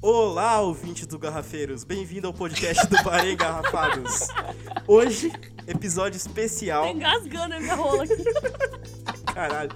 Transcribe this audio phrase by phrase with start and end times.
[0.00, 4.28] Olá, ouvintes do Garrafeiros, bem-vindo ao podcast do Bar Engarrafados.
[4.86, 5.32] Hoje,
[5.66, 6.84] episódio especial.
[6.84, 8.14] Tá engasgando a minha rola aqui.
[9.34, 9.72] Caralho.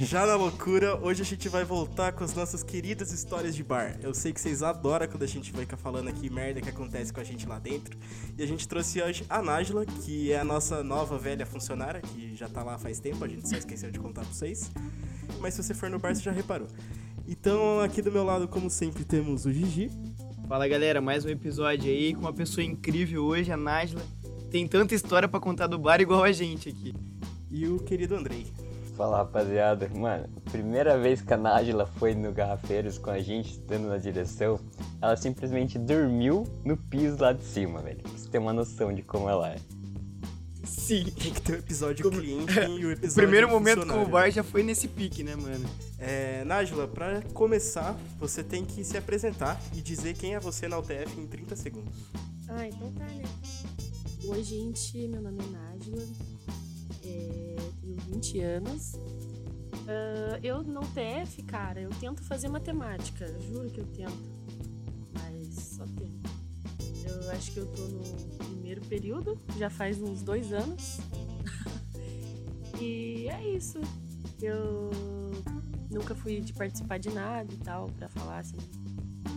[0.00, 3.98] Já na loucura, hoje a gente vai voltar com as nossas queridas histórias de bar.
[4.00, 7.12] Eu sei que vocês adoram quando a gente vai ficar falando aqui merda que acontece
[7.12, 7.98] com a gente lá dentro.
[8.38, 12.36] E a gente trouxe hoje a Nájila, que é a nossa nova velha funcionária, que
[12.36, 14.70] já tá lá faz tempo, a gente só esqueceu de contar pra vocês.
[15.40, 16.68] Mas se você for no bar, você já reparou.
[17.32, 19.88] Então, aqui do meu lado, como sempre, temos o Gigi.
[20.48, 24.02] Fala galera, mais um episódio aí com uma pessoa incrível hoje, a Nájila.
[24.50, 26.92] Tem tanta história pra contar do bar igual a gente aqui.
[27.48, 28.48] E o querido Andrei.
[28.96, 33.86] Fala rapaziada, mano, primeira vez que a Nájila foi no Garrafeiros com a gente, estando
[33.86, 34.58] na direção,
[35.00, 38.02] ela simplesmente dormiu no piso lá de cima, velho.
[38.02, 39.56] Pra você ter uma noção de como ela é.
[40.64, 41.04] Sim.
[41.04, 43.86] Tem que ter o episódio Como- cliente e o O episódio primeiro momento com o
[43.86, 44.12] funcionário.
[44.12, 45.68] bar já foi nesse pique, né, mano?
[45.98, 50.78] É, Nájila, pra começar, você tem que se apresentar e dizer quem é você na
[50.78, 51.92] UTF em 30 segundos.
[52.48, 53.22] Ah, então tá, né?
[54.24, 55.08] Oi, gente.
[55.08, 56.06] Meu nome é Nájila.
[57.04, 58.92] É, tenho 20 anos.
[59.88, 63.26] Ah, eu no TF, cara, eu tento fazer matemática.
[63.48, 64.30] Juro que eu tento.
[65.14, 66.19] Mas só tento.
[67.10, 70.98] Eu acho que eu tô no primeiro período, já faz uns dois anos.
[72.80, 73.78] e é isso.
[74.40, 74.90] Eu
[75.90, 78.56] nunca fui de participar de nada e tal, pra falar assim,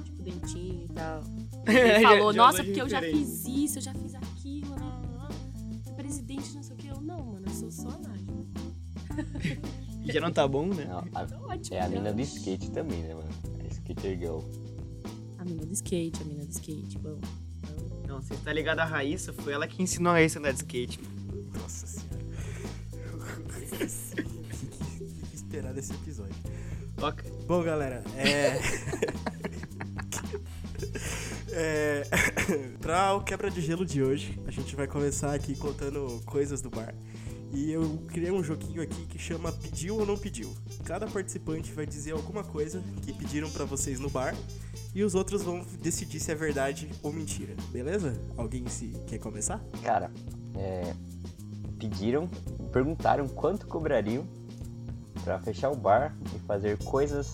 [0.04, 1.22] tipo dentinho e tal.
[1.68, 3.94] Ele Já- falou, já nossa, usou de porque eu já referência." fiz isso, eu já
[3.94, 4.76] fiz aquilo.
[5.84, 6.88] Fui presidente, não sei o que.
[6.88, 8.44] Eu, não, mano, eu sou só a Nájila.
[10.06, 10.86] Já não tá bom, né?
[10.90, 11.76] Não, a- ótimo.
[11.76, 11.90] é a já.
[11.90, 13.30] mina do skate também, né, mano?
[13.64, 14.40] A skater girl.
[15.38, 17.20] A mina do skate, a mina do skate, bom.
[18.14, 20.60] Não, você tá ligado a Raíssa, foi ela que ensinou a Raíssa a andar de
[20.60, 21.00] skate.
[21.60, 22.20] Nossa senhora.
[23.12, 23.18] O
[25.32, 26.36] que, esperar desse episódio?
[26.96, 27.24] Toca.
[27.48, 28.60] Bom, galera, é.
[31.54, 32.04] é...
[32.80, 36.70] pra o quebra de gelo de hoje, a gente vai começar aqui contando coisas do
[36.70, 36.94] bar.
[37.52, 40.56] E eu criei um joguinho aqui que chama Pediu ou Não Pediu.
[40.86, 44.36] Cada participante vai dizer alguma coisa que pediram pra vocês no bar
[44.96, 48.14] e os outros vão decidir se é verdade ou mentira, beleza?
[48.38, 49.64] Alguém se quer começar?
[49.82, 50.12] Cara,
[50.56, 50.94] é,
[51.80, 52.28] pediram,
[52.72, 54.26] perguntaram quanto cobrariam
[55.24, 57.32] pra fechar o bar e fazer coisas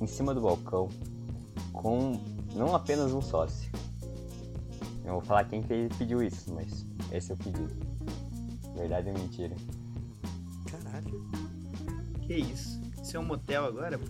[0.00, 0.88] em cima do balcão
[1.72, 2.20] com
[2.54, 3.70] não apenas um sócio.
[5.04, 7.74] Eu vou falar quem que pediu isso, mas esse é o pedido.
[8.76, 9.56] Verdade ou mentira?
[10.66, 11.30] Caralho.
[12.22, 12.80] Que isso?
[13.02, 13.98] Isso é um motel agora?
[13.98, 14.04] pô?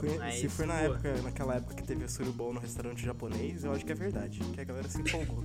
[0.00, 0.84] Conhe- Mas, Se for na boa.
[0.94, 4.38] época, naquela época que teve o surubom no restaurante japonês, eu acho que é verdade.
[4.40, 5.44] Que a galera se empolgou.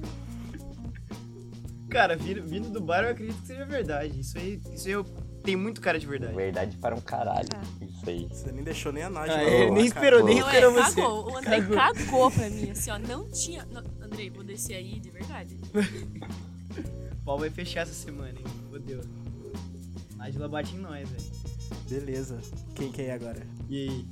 [1.89, 4.19] Cara, vindo, vindo do bar eu acredito que seja verdade.
[4.19, 5.03] Isso aí, isso aí eu,
[5.43, 6.35] tem muito cara de verdade.
[6.35, 7.47] Verdade para um caralho.
[7.55, 7.61] Ah.
[7.81, 8.27] Isso aí.
[8.29, 9.35] Você nem deixou nem a Nádia.
[9.37, 10.95] Ah, ele nem esperou, nem esperou é, você.
[11.01, 11.31] cagou.
[11.31, 12.97] O André cagou pra mim, assim, ó.
[12.99, 13.65] Não tinha.
[13.71, 15.57] Não, Andrei, vou descer aí de verdade.
[17.21, 18.45] O pau vai fechar essa semana, hein?
[18.69, 19.01] Fodeu.
[20.17, 21.45] Nájila bate em nós, velho.
[21.89, 22.39] Beleza.
[22.73, 23.45] Quem quer ir agora?
[23.69, 24.05] E aí?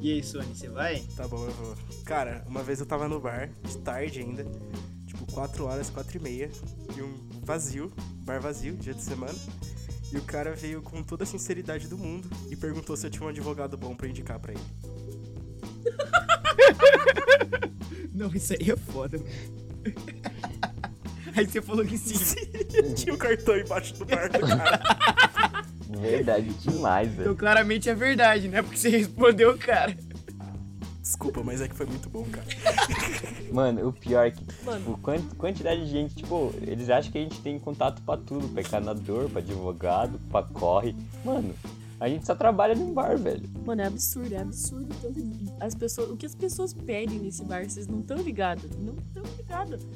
[0.00, 1.00] E aí, Sony, você vai?
[1.16, 1.74] Tá bom, eu vou.
[2.04, 4.46] Cara, uma vez eu tava no bar, de tarde ainda,
[5.06, 6.50] tipo 4 horas, 4 e meia,
[6.96, 7.92] e um vazio,
[8.24, 9.34] bar vazio, dia de semana.
[10.12, 13.26] E o cara veio com toda a sinceridade do mundo e perguntou se eu tinha
[13.26, 14.62] um advogado bom pra indicar pra ele.
[18.14, 19.18] Não, isso aí é foda.
[21.36, 22.16] Aí você falou que sim.
[22.94, 24.80] tinha o cartão embaixo do bar do cara.
[26.00, 27.36] Verdade demais, Então velho.
[27.36, 28.62] claramente é verdade, né?
[28.62, 29.96] Porque você respondeu, cara.
[31.02, 32.46] Desculpa, mas é que foi muito bom, cara.
[33.50, 34.78] Mano, o pior é que, Mano.
[34.84, 38.46] tipo, quant- quantidade de gente, tipo, eles acham que a gente tem contato pra tudo,
[38.48, 40.94] pra encanador, pra advogado, pra corre.
[41.24, 41.54] Mano,
[41.98, 43.48] a gente só trabalha num bar, velho.
[43.64, 44.94] Mano, é absurdo, é absurdo.
[45.00, 45.24] Tanto
[45.60, 48.70] as pessoas, o que as pessoas pedem nesse bar, vocês não estão ligados.
[48.76, 49.86] Não estão ligados.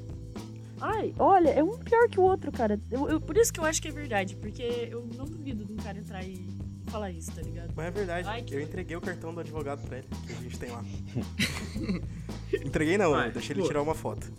[0.82, 2.80] Ai, olha, é um pior que o outro, cara.
[2.90, 5.72] Eu, eu- por isso que eu acho que é verdade, porque eu não duvido de
[5.72, 6.46] um cara entrar e
[6.88, 7.72] falar isso, tá ligado?
[7.76, 10.36] Mas é verdade, Ai, que eu entreguei o cartão do advogado pra ele, que a
[10.36, 10.84] gente tem lá.
[12.64, 13.68] entreguei não, deixei ele pô.
[13.68, 14.30] tirar uma foto.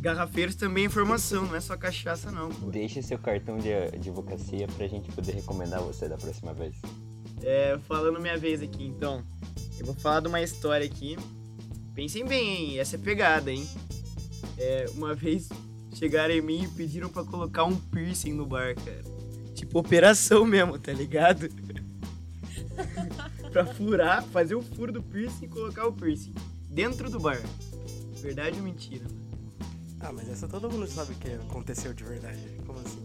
[0.00, 2.70] Garrafeiros também é informação, não é só cachaça, não, pô.
[2.70, 6.74] Deixa seu cartão de advocacia pra gente poder recomendar você da próxima vez.
[7.42, 9.22] É, falando minha vez aqui, então.
[9.78, 11.16] Eu vou falar de uma história aqui.
[11.94, 12.78] Pensem bem, hein?
[12.80, 13.64] Essa é pegada, hein?
[14.62, 15.48] É, uma vez
[15.92, 19.02] chegaram em mim e pediram pra colocar um piercing no bar, cara.
[19.56, 21.48] Tipo, operação mesmo, tá ligado?
[23.50, 26.32] pra furar, fazer o furo do piercing e colocar o piercing.
[26.70, 27.42] Dentro do bar.
[28.20, 29.20] Verdade ou mentira, mano?
[29.98, 32.40] Ah, mas essa todo mundo sabe que aconteceu de verdade.
[32.64, 33.02] Como assim?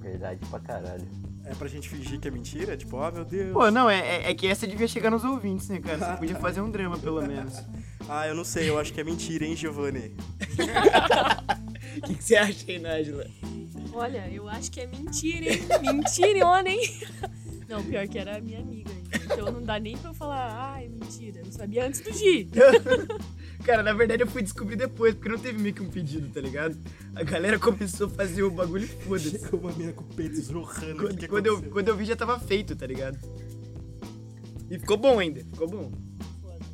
[0.00, 1.08] Verdade pra caralho.
[1.44, 2.76] É pra gente fingir que é mentira?
[2.76, 3.52] Tipo, ó, meu Deus.
[3.52, 5.98] Pô, não, é, é- é que essa devia chegar nos ouvintes, né, cara?
[5.98, 7.54] Você podia fazer um drama, pelo menos.
[8.12, 10.16] Ah, eu não sei, eu acho que é mentira, hein, Giovanni?
[11.98, 13.24] O que, que você acha aí, Nájila?
[13.92, 15.60] Olha, eu acho que é mentira, hein?
[15.80, 16.80] Mentirona, hein?
[17.70, 19.32] Não, pior que era a minha amiga ainda.
[19.34, 21.40] Então não dá nem pra eu falar, ah, é mentira.
[21.40, 22.50] Eu sabia antes do Gi.
[23.64, 26.40] Cara, na verdade eu fui descobrir depois, porque não teve meio que um pedido, tá
[26.40, 26.76] ligado?
[27.14, 29.38] A galera começou a fazer o bagulho e foda-se.
[29.38, 30.92] Chegou uma mina com o peito esrurrando.
[30.92, 33.18] o que Quando, que quando eu, quando eu vi já tava feito, tá ligado?
[34.68, 35.92] E ficou bom ainda, ficou bom.
[36.42, 36.64] Foda.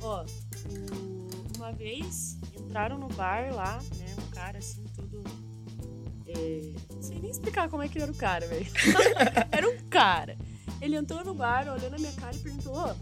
[0.00, 4.06] Ó, o- uma vez entraram no bar lá, né?
[4.18, 4.85] Um cara assim.
[6.28, 8.66] É, não sei nem explicar como é que era o cara, velho.
[9.52, 10.36] era um cara.
[10.80, 12.94] Ele entrou no bar, olhou na minha cara e perguntou: "Ô,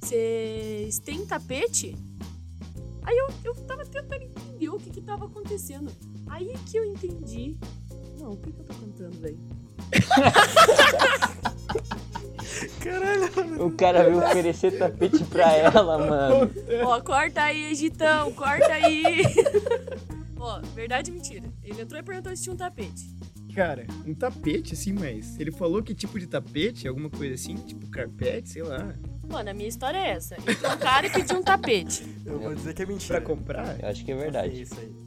[0.00, 1.96] Vocês têm tapete?
[3.02, 5.90] Aí eu, eu tava tentando entender o que que tava acontecendo.
[6.28, 7.56] Aí que eu entendi.
[8.18, 9.38] Não, o que que eu tô cantando, velho?
[12.82, 13.66] Caralho, mano.
[13.66, 16.50] O cara veio oferecer tapete pra ela, mano.
[16.84, 19.02] Ó, corta aí, Egitão, corta aí.
[20.36, 21.44] Ó, verdade ou mentira?
[21.62, 23.14] Ele entrou e perguntou se tinha um tapete.
[23.54, 27.88] Cara, um tapete assim, mas ele falou que tipo de tapete, alguma coisa assim, tipo
[27.88, 28.94] carpete, sei lá.
[29.30, 30.36] Mano, a minha história é essa.
[30.36, 32.04] Entrou um cara e pediu um tapete.
[32.24, 33.18] Eu vou dizer que é mentira.
[33.20, 33.80] Pra comprar?
[33.80, 34.60] Eu acho que é É verdade.
[34.62, 35.05] isso aí.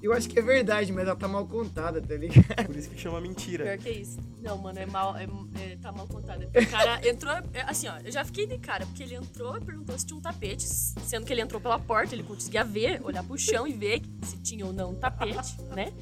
[0.00, 2.44] Eu acho que é verdade, mas ela tá mal contada, tá ligado?
[2.66, 3.64] Por isso que chama mentira.
[3.64, 4.18] Pior que é isso.
[4.40, 5.16] Não, mano, é mal.
[5.16, 5.24] É,
[5.60, 7.32] é- tá mal porque O cara entrou.
[7.52, 10.16] é, assim, ó, eu já fiquei de cara, porque ele entrou e perguntou se tinha
[10.16, 10.66] um tapete.
[10.66, 14.36] Sendo que ele entrou pela porta, ele conseguia ver, olhar pro chão e ver se
[14.38, 15.92] tinha ou não um tapete, né?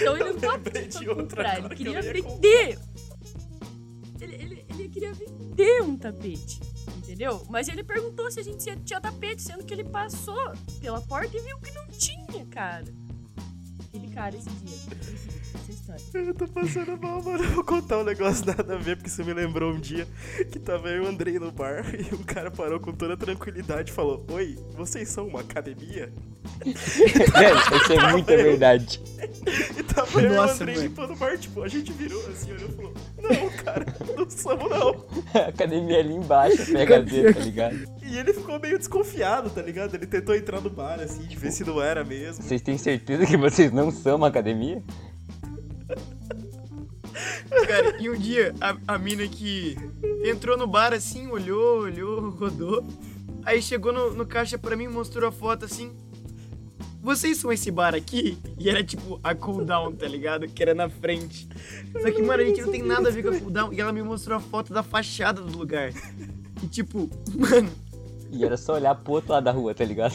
[0.00, 2.78] Então ele não tava lembrei pedindo de pra outra comprar, ele queria vender.
[4.28, 6.60] Ele, ele, ele queria vender um tapete,
[6.98, 7.46] entendeu?
[7.48, 11.40] Mas ele perguntou se a gente tinha tapete, sendo que ele passou pela porta e
[11.40, 12.84] viu que não tinha, cara.
[13.88, 14.98] Aquele cara esse dia.
[15.54, 16.28] Essa história.
[16.28, 17.42] Eu tô passando mal, mano.
[17.42, 20.06] Eu vou contar um negócio nada a ver, porque você me lembrou um dia
[20.52, 23.90] que tava eu e o Andrei no bar e um cara parou com toda tranquilidade
[23.90, 26.12] e falou: Oi, vocês são uma academia?
[26.64, 26.74] Mano,
[27.82, 29.00] isso é muita verdade.
[29.98, 30.88] E tava eu e o Nossa, Andrei mano.
[30.88, 33.86] limpando o bar, tipo, a gente virou assim, olhou e falou: Não, cara,
[34.16, 35.04] não somos não.
[35.34, 37.98] A academia ali embaixo, PHD, tá ligado?
[38.02, 39.94] E ele ficou meio desconfiado, tá ligado?
[39.94, 42.42] Ele tentou entrar no bar, assim, de ver se não era mesmo.
[42.42, 44.82] Vocês têm certeza que vocês não são uma academia?
[47.66, 49.76] Cara, e um dia a, a mina que
[50.24, 52.86] entrou no bar assim, olhou, olhou, rodou.
[53.44, 55.92] Aí chegou no, no caixa pra mim, mostrou a foto assim.
[57.08, 58.36] Vocês são esse bar aqui?
[58.58, 60.46] E era tipo a cooldown, tá ligado?
[60.46, 61.48] Que era na frente.
[62.02, 63.72] Só que, mano, a gente não tem nada a ver com a cooldown.
[63.72, 65.90] E ela me mostrou a foto da fachada do lugar.
[66.62, 67.70] E tipo, mano,
[68.30, 70.14] E era só olhar pro outro lado da rua, tá ligado?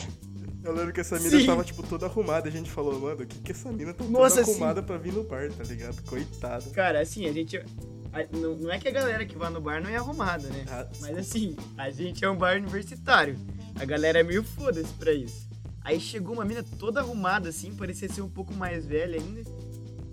[0.64, 1.46] Eu lembro que essa mina Sim.
[1.48, 2.48] tava, tipo, toda arrumada.
[2.48, 4.52] E a gente falou, mano, o que que essa mina tá Nossa, toda sim.
[4.52, 6.00] arrumada pra vir no bar, tá ligado?
[6.04, 6.64] Coitada.
[6.70, 7.58] cara, assim, a gente.
[7.58, 10.64] a- não, não é que a galera que vai no bar não é arrumada, né?
[10.70, 13.36] Ah, Mas assim, a gente é um bar universitário.
[13.80, 15.52] A galera é meio foda-se pra isso.
[15.84, 19.42] Aí chegou uma mina toda arrumada, assim, parecia ser um pouco mais velha ainda.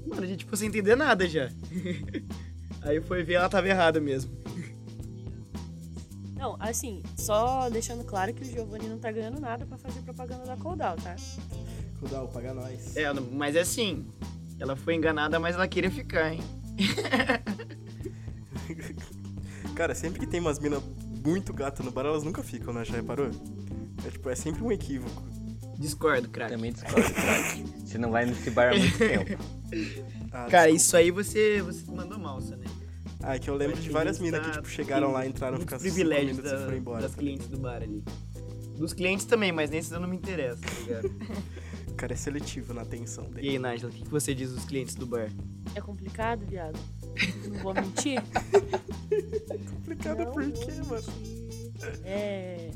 [0.06, 1.50] Mano, a gente ficou sem entender nada já.
[2.82, 4.32] Aí foi ver, ela tava errada mesmo.
[6.34, 10.46] Não, assim, só deixando claro que o Giovanni não tá ganhando nada pra fazer propaganda
[10.46, 11.14] da Coldal, tá?
[12.00, 12.96] Kudal, paga nós.
[12.96, 14.06] É, mas é assim,
[14.58, 16.40] ela foi enganada, mas ela queria ficar, hein?
[19.76, 20.82] Cara, sempre que tem umas minas
[21.25, 22.87] muito gata no bar, elas nunca ficam, né?
[22.87, 23.28] Já reparou?
[24.06, 25.22] É tipo, é sempre um equívoco.
[25.81, 26.53] Discordo, craque.
[26.55, 27.65] Também discordo, craque.
[27.84, 29.43] Você não vai nesse bar há muito tempo.
[30.32, 30.77] Ah, Cara, desculpa.
[30.77, 32.58] isso aí você, você mandou mal, né?
[33.20, 36.39] Ah, é que eu lembro de várias minas que, tipo, chegaram lá, entraram, ficaram privilégios
[36.39, 37.03] da- e foram embora.
[37.03, 38.05] das tá clientes do bar ali.
[38.77, 41.06] Dos clientes também, mas nesses eu não me interesso, tá ligado?
[41.89, 43.49] O cara é seletivo na atenção E dele.
[43.51, 45.31] aí, Nájila, o que que você diz dos clientes do bar?
[45.75, 46.79] É complicado, viado?
[47.49, 48.22] Não vou mentir.
[49.75, 51.03] Complicado Não por quê, mano?
[51.19, 52.01] mentir.
[52.05, 52.70] É.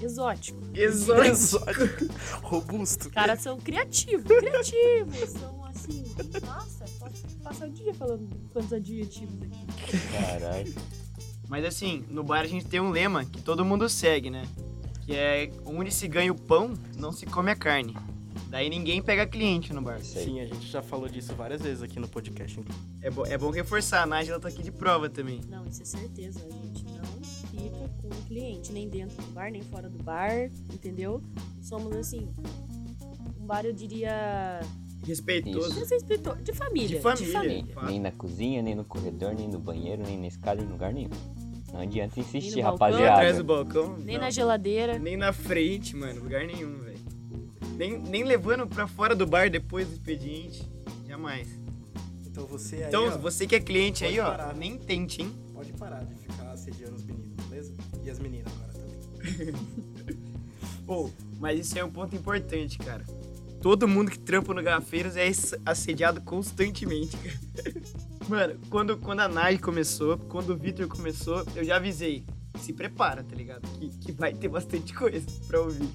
[0.00, 0.58] Exótico.
[0.74, 1.24] Exótico.
[1.24, 2.08] Exótico.
[2.42, 3.06] Robusto.
[3.08, 5.30] Os caras são criativos, criativos.
[5.30, 6.04] São assim.
[6.44, 9.98] Nossa, posso passar o dia falando quantos adjetivos aqui.
[10.12, 10.74] Caralho.
[11.48, 14.46] Mas assim, no bar a gente tem um lema que todo mundo segue, né?
[15.06, 17.96] Que é onde se ganha o pão, não se come a carne.
[18.50, 20.00] Daí ninguém pega cliente no bar.
[20.00, 22.58] Sim, a gente já falou disso várias vezes aqui no podcast.
[23.02, 25.40] É, bo- é bom reforçar, a Nájila tá aqui de prova também.
[25.48, 26.40] Não, isso é certeza.
[26.46, 26.84] A gente
[28.08, 31.22] com o cliente, nem dentro do bar, nem fora do bar, entendeu?
[31.60, 32.28] Somos assim.
[33.40, 34.60] Um bar, eu diria.
[35.06, 35.74] Respeitoso.
[35.80, 36.88] Desrespeito- De família.
[36.96, 37.42] De família.
[37.42, 37.86] Nem, fato.
[37.86, 41.10] nem na cozinha, nem no corredor, nem no banheiro, nem na escada, em lugar nenhum.
[41.72, 42.86] Não adianta insistir, Nem no balcão.
[42.88, 43.38] Atrás rapaziada.
[43.38, 43.96] do balcão.
[43.98, 44.24] Nem não.
[44.24, 44.98] na geladeira.
[44.98, 46.22] Nem na frente, mano.
[46.22, 46.98] Lugar nenhum, velho.
[47.76, 50.68] Nem, nem levando pra fora do bar depois do expediente.
[51.06, 51.48] Jamais.
[52.26, 54.54] Então você aí, Então, ó, você que é cliente aí, pode ó, parar.
[54.54, 55.30] nem tente, hein?
[55.54, 57.27] pode parar de ficar assediando os meninos?
[58.08, 59.54] E as meninas agora também.
[60.86, 63.04] Pô, mas isso é um ponto importante, cara.
[63.60, 67.74] Todo mundo que trampa no Garrafeiros é ass- assediado constantemente, cara.
[68.28, 72.24] Mano, quando, quando a Nai começou, quando o Victor começou, eu já avisei.
[72.60, 73.68] Se prepara, tá ligado?
[73.78, 75.88] Que, que vai ter bastante coisa pra ouvir.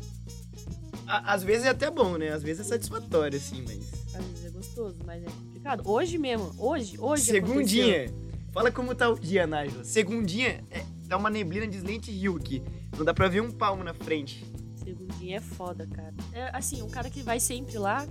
[1.07, 2.29] A- às vezes é até bom, né?
[2.29, 3.79] Às vezes é satisfatório, assim, mas...
[4.15, 5.81] Às vezes é gostoso, mas é complicado.
[5.89, 8.13] Hoje mesmo, hoje, hoje Segundinha.
[8.51, 9.83] Fala como tá o dia, Nájila.
[9.83, 12.63] Segundinha, é, tá uma neblina de Silent Hill aqui.
[12.97, 14.45] Não dá pra ver um palmo na frente.
[14.75, 16.13] Segundinha é foda, cara.
[16.33, 18.05] É assim, um cara que vai sempre lá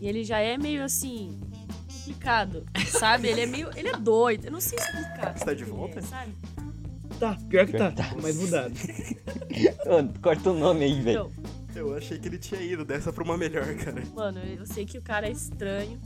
[0.00, 1.38] e ele já é meio assim.
[1.86, 3.28] complicado, sabe?
[3.28, 3.70] Ele é meio.
[3.76, 4.46] Ele é doido.
[4.46, 5.36] Eu não sei explicar.
[5.36, 5.98] Você tá de volta?
[5.98, 6.32] é, sabe?
[7.18, 8.16] Tá, pior que Pior tá, tá.
[8.22, 8.74] mas mudado.
[10.22, 11.30] Corta o nome aí, velho.
[11.70, 14.02] Então, Eu achei que ele tinha ido dessa pra uma melhor, cara.
[14.14, 16.00] mano, eu sei que o cara é estranho.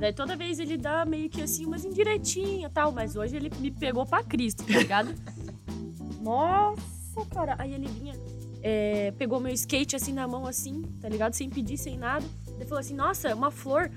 [0.00, 3.50] Daí toda vez ele dá meio que assim, umas indiretinhas e tal, mas hoje ele
[3.60, 5.14] me pegou pra Cristo, tá ligado?
[6.22, 7.54] Nossa, cara.
[7.58, 8.14] Aí ele vinha,
[8.62, 11.34] é, pegou meu skate assim na mão, assim, tá ligado?
[11.34, 12.24] Sem pedir, sem nada.
[12.54, 13.90] Ele falou assim, nossa, é uma flor.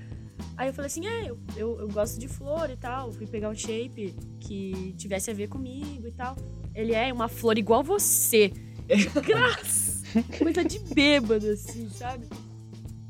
[0.58, 3.10] Aí eu falei assim, é, eu, eu, eu gosto de flor e tal.
[3.10, 6.36] Fui pegar um shape que tivesse a ver comigo e tal.
[6.74, 8.52] Ele é uma flor igual você.
[9.26, 10.02] Graças!
[10.38, 12.26] Coisa de bêbado, assim, sabe?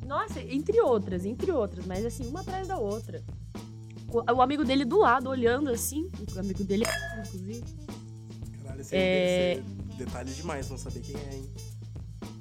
[0.04, 3.22] Nossa, entre outras, entre outras, mas assim, uma atrás da outra.
[4.08, 6.84] O, o amigo dele do lado, olhando assim, o amigo dele,
[7.18, 7.64] inclusive.
[8.62, 9.62] Caralho, esse aí É.
[9.96, 11.50] detalhe demais, não saber quem é, hein?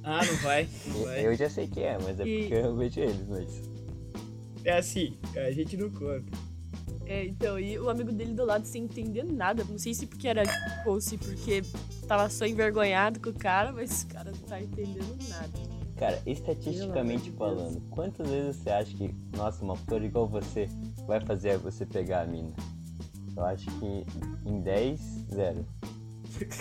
[0.04, 1.26] Ah, não vai, não vai.
[1.26, 3.62] Eu já sei quem é, mas é E- porque eu vejo eles, mas.
[4.66, 6.32] É assim, a gente não conta.
[7.06, 9.64] É, então, e o amigo dele do lado sem entender nada.
[9.70, 10.44] Não sei se porque era
[10.86, 11.62] ou se porque
[12.08, 15.73] tava só envergonhado com o cara, mas o cara não tá entendendo nada.
[16.04, 20.68] Cara, estatisticamente falando, quantas vezes você acha que, nossa, uma flor igual você
[21.08, 22.52] vai fazer você pegar a mina?
[23.38, 24.06] Eu acho que
[24.46, 25.00] em 10,
[25.34, 25.66] zero.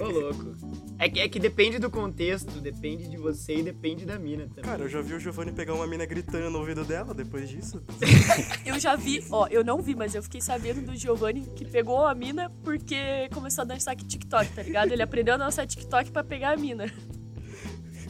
[0.00, 0.54] Ô, louco.
[0.96, 4.62] É que, é que depende do contexto, depende de você e depende da mina também.
[4.62, 7.82] Cara, eu já vi o Giovanni pegar uma mina gritando no ouvido dela depois disso.
[8.64, 12.06] Eu já vi, ó, eu não vi, mas eu fiquei sabendo do Giovanni que pegou
[12.06, 14.92] a mina porque começou a dançar aqui TikTok, tá ligado?
[14.92, 16.86] Ele aprendeu a dançar TikTok pra pegar a mina.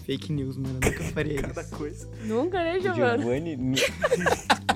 [0.05, 0.79] Fake news, mano.
[0.83, 1.77] Eu nunca faria Cada isso.
[1.77, 2.09] coisa.
[2.25, 3.23] Nunca, né, Giovanni?
[3.23, 3.57] Giovanni.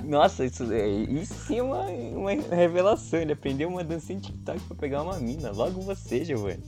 [0.07, 3.19] Nossa, isso, é- isso sim é uma, uma revelação.
[3.19, 5.51] Ele aprendeu uma dancinha de TikTok pra pegar uma mina.
[5.51, 6.63] Logo você, Giovanni.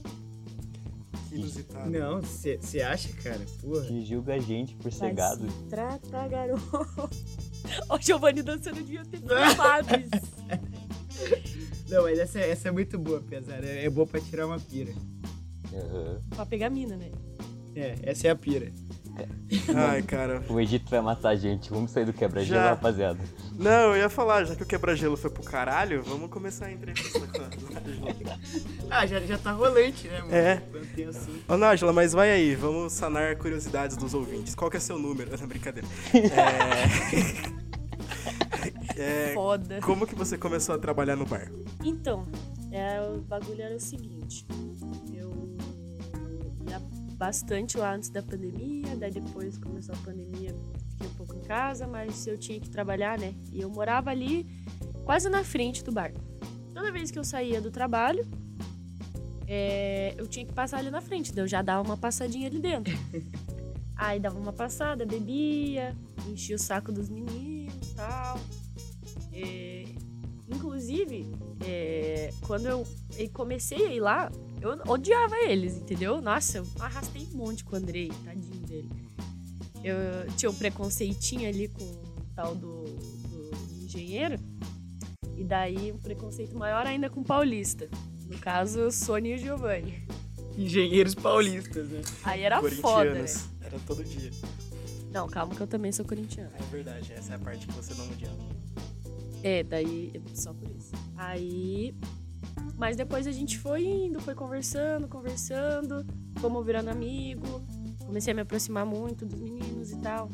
[1.28, 1.88] Que inusitado.
[1.90, 3.40] Não, você acha, cara?
[3.62, 3.84] Porra.
[3.86, 5.46] Que julga a gente por ser gado.
[5.70, 6.60] Trata, garoto.
[7.88, 10.30] Ó, o Giovanni dançando devia ter filmado isso.
[11.88, 13.64] Não, mas essa, essa é muito boa, apesar.
[13.64, 14.92] É, é boa pra tirar uma pira.
[15.72, 16.20] Aham.
[16.30, 17.10] Pra pegar mina, né?
[17.74, 18.72] É, essa é a pira.
[19.74, 20.42] Ai, cara.
[20.48, 21.70] O Egito vai matar a gente.
[21.70, 22.70] Vamos sair do quebra-gelo, Já.
[22.70, 23.18] rapaziada.
[23.58, 27.20] Não, eu ia falar, já que o quebra-gelo foi pro caralho, vamos começar a entrevista
[27.20, 28.40] com a Nájila.
[28.92, 30.34] Ah, já, já tá rolante, né, mano?
[30.34, 30.62] É.
[31.08, 31.42] Assim.
[31.46, 34.54] Ô, Nájila, mas vai aí, vamos sanar curiosidades dos ouvintes.
[34.54, 35.30] Qual que é seu número?
[35.38, 35.86] Não, brincadeira.
[38.96, 39.00] É...
[39.30, 39.80] é, Foda.
[39.80, 41.52] Como que você começou a trabalhar no bar?
[41.84, 42.26] Então,
[42.72, 44.44] é, o bagulho era o seguinte.
[45.14, 45.56] Eu
[46.68, 46.80] ia
[47.20, 50.56] bastante lá antes da pandemia, daí depois começou a pandemia,
[50.88, 53.34] fiquei um pouco em casa, mas eu tinha que trabalhar, né?
[53.52, 54.46] E eu morava ali,
[55.04, 56.14] quase na frente do bar.
[56.72, 58.26] Toda vez que eu saía do trabalho,
[59.46, 62.58] é, eu tinha que passar ali na frente, daí eu já dava uma passadinha ali
[62.58, 62.96] dentro.
[63.94, 65.94] Aí dava uma passada, bebia,
[66.26, 68.40] enchia o saco dos meninos e tal.
[69.30, 69.84] É,
[70.48, 71.30] inclusive,
[71.62, 72.86] é, quando eu
[73.18, 76.20] eu comecei a ir lá, eu odiava eles, entendeu?
[76.20, 78.90] Nossa, eu arrastei um monte com o Andrei, tadinho dele.
[79.82, 84.38] Eu tinha um preconceitinho ali com o tal do, do engenheiro.
[85.36, 87.88] E daí um preconceito maior ainda com o paulista.
[88.28, 90.06] No caso, Sônia e o Giovanni.
[90.56, 92.02] Engenheiros paulistas, né?
[92.22, 93.20] Aí era foda, né?
[93.20, 93.48] Corintianos.
[93.62, 94.30] Era todo dia.
[95.10, 96.52] Não, calma que eu também sou corintiana.
[96.54, 98.36] É verdade, essa é a parte que você não odiava.
[99.42, 100.92] É, daí só por isso.
[101.16, 101.94] Aí.
[102.76, 106.04] Mas depois a gente foi indo, foi conversando, conversando,
[106.38, 107.62] fomos virando amigo.
[108.06, 110.28] Comecei a me aproximar muito dos meninos e tal.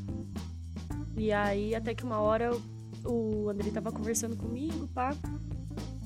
[1.17, 2.51] E aí, até que uma hora
[3.05, 5.15] o André tava conversando comigo, pá.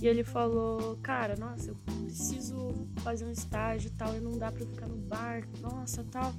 [0.01, 4.51] E ele falou: Cara, nossa, eu preciso fazer um estágio e tal, e não dá
[4.51, 6.33] pra eu ficar no bar, nossa, tal.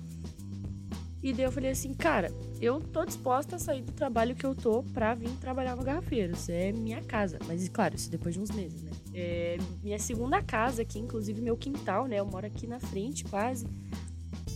[1.24, 4.56] E daí eu falei assim, cara, eu tô disposta a sair do trabalho que eu
[4.56, 6.34] tô pra vir trabalhar no Garrafeiro.
[6.34, 7.38] Isso é minha casa.
[7.48, 8.91] Mas, claro, isso depois de uns meses, né?
[9.14, 12.20] É minha segunda casa aqui, inclusive meu quintal, né?
[12.20, 13.68] Eu moro aqui na frente, quase.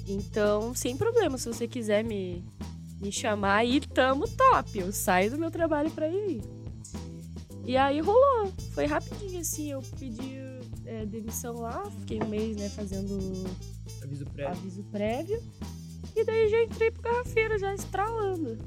[0.07, 2.43] Então, sem problema, se você quiser me,
[3.01, 4.79] me chamar aí, tamo top.
[4.79, 6.41] Eu saio do meu trabalho pra ir.
[7.65, 8.51] E aí rolou.
[8.73, 9.71] Foi rapidinho, assim.
[9.71, 10.37] Eu pedi
[10.85, 13.17] é, demissão lá, fiquei um mês, né, fazendo
[14.03, 14.51] Aviso prévio.
[14.51, 15.43] aviso prévio.
[16.15, 18.57] E daí já entrei pro garrafeiro, já estralando.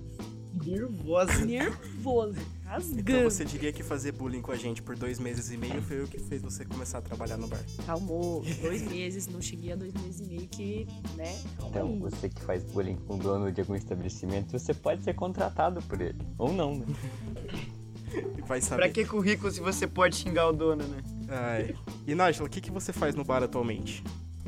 [1.47, 2.41] Nervosa.
[2.69, 2.93] Nervoso.
[2.93, 3.31] Então Rasgando.
[3.31, 6.07] você diria que fazer bullying com a gente por dois meses e meio foi o
[6.09, 7.61] que fez você começar a trabalhar no bar.
[7.87, 8.45] Calmou.
[8.61, 11.35] Dois meses, não cheguei a dois meses e meio que, né?
[11.57, 11.99] Calma Então, aí.
[11.99, 16.01] você que faz bullying com o dono de algum estabelecimento, você pode ser contratado por
[16.01, 16.19] ele.
[16.37, 16.87] Ou não, né?
[18.47, 18.83] Vai saber.
[18.83, 21.03] Pra que currículo se você pode xingar o dono, né?
[21.29, 21.75] Ai.
[22.07, 24.03] E Nájila, o que, que você faz no bar atualmente?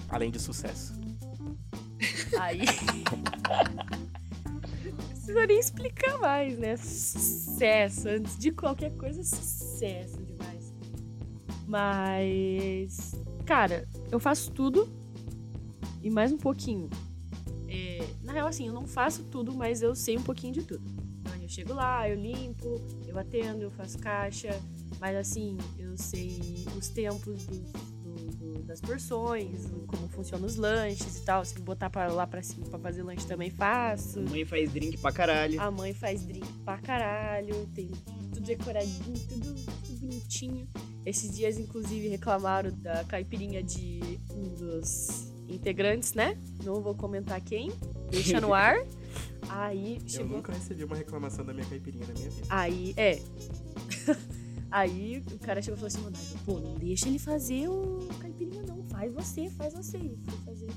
[0.08, 0.94] Além de sucesso.
[2.38, 2.60] Aí.
[5.30, 6.76] Precisa nem explicar mais, né?
[6.76, 8.08] Sucesso.
[8.08, 10.75] Antes de qualquer coisa, sucesso demais.
[11.68, 13.14] Mas.
[13.46, 14.88] Cara, eu faço tudo
[16.02, 16.90] e mais um pouquinho.
[17.68, 20.82] É, na real, assim, eu não faço tudo, mas eu sei um pouquinho de tudo.
[21.20, 24.60] Então, eu chego lá, eu limpo, eu atendo, eu faço caixa.
[24.99, 27.72] Mas, assim, eu sei os tempos dos-
[28.40, 31.44] do- das porções, como funcionam os lanches e tal.
[31.44, 34.18] Se botar pra lá pra cima pra fazer lanche também faço.
[34.20, 35.61] A mãe faz drink pra caralho.
[35.61, 37.88] A mãe faz drink pra caralho, tem
[38.32, 39.54] tudo decoradinho, tudo,
[39.87, 40.66] tudo bonitinho.
[41.04, 46.38] Esses dias, inclusive, reclamaram da caipirinha de um dos integrantes, né?
[46.64, 47.70] Não vou comentar quem,
[48.11, 48.76] deixa no ar.
[49.49, 50.37] Aí Eu chegou.
[50.37, 52.47] nunca recebi uma reclamação da minha caipirinha na minha vida.
[52.49, 53.18] Aí, é.
[54.70, 58.62] Aí o cara chegou e falou assim, mano, pô, não deixa ele fazer o caipirinha,
[58.62, 58.84] não.
[58.84, 59.98] Faz você, faz você.
[59.98, 60.68] E foi fazer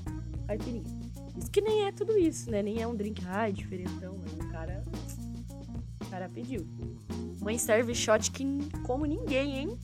[0.46, 0.82] caipirinha.
[1.38, 2.62] Isso que nem é tudo isso, né?
[2.62, 4.18] Nem é um drink, ai, diferentão.
[4.22, 4.84] Mas o cara.
[6.00, 6.66] O cara pediu.
[7.40, 8.44] Mãe serve shot que
[8.84, 9.78] como ninguém, hein?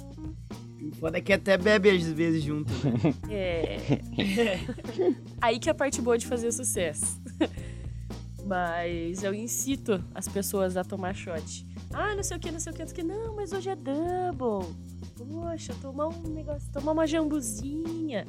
[0.99, 2.73] Foda é que até bebe às vezes junto.
[2.73, 3.15] né?
[3.31, 3.77] É.
[5.41, 7.21] Aí que é a parte boa de fazer sucesso.
[8.47, 11.67] Mas eu incito as pessoas a tomar shot.
[11.93, 13.15] Ah, não sei o que, não sei o que, não sei o que.
[13.15, 14.75] Não, mas hoje é double.
[15.17, 18.27] Poxa, tomar um negócio, tomar uma jambuzinha.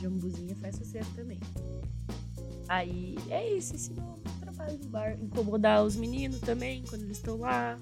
[0.00, 1.38] Jambuzinha faz sucesso também.
[2.68, 5.18] Aí é isso, esse o meu trabalho no bar.
[5.20, 7.78] Incomodar os meninos também quando eles estão lá.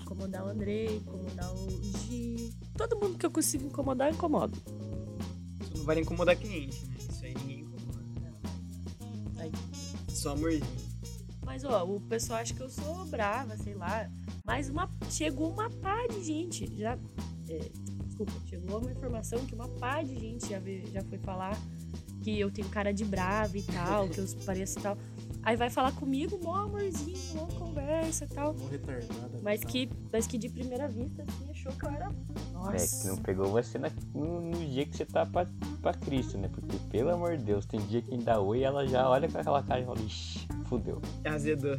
[0.00, 2.52] Incomodar o Andrei, incomodar o Gi.
[2.76, 4.56] Todo mundo que eu consigo incomodar, eu incomodo.
[5.60, 6.96] Isso não vai incomodar cliente, né?
[6.98, 8.04] Isso aí ninguém incomoda.
[9.38, 9.52] Aí,
[10.08, 10.85] Só amorzinho.
[11.56, 14.10] Mas, ó, o pessoal acha que eu sou brava, sei lá.
[14.44, 16.70] Mas uma, chegou uma pá de gente.
[16.76, 16.98] Já.
[17.48, 17.70] é,
[18.04, 21.58] desculpa, chegou uma informação que uma pá de gente já, veio- já foi falar
[22.22, 24.98] que eu tenho cara de brava e tal, que eu pareço e tal.
[25.42, 28.52] Aí vai falar comigo, mó amorzinho, mó conversa e tal.
[28.52, 29.40] Tô retardada.
[29.42, 29.66] Mas tá?
[29.68, 32.06] que, mas que de primeira vista, assim, achou que eu era.
[32.06, 33.08] É, que Nossa.
[33.08, 35.46] não pegou você na- no, no dia que você tá pra,
[35.80, 36.48] pra Cristo, né?
[36.48, 39.38] Porque, pelo amor de Deus, tem dia que dá oi e ela já olha com
[39.38, 41.00] aquela cara e fala, ixi, fudeu.
[41.24, 41.78] Azedou.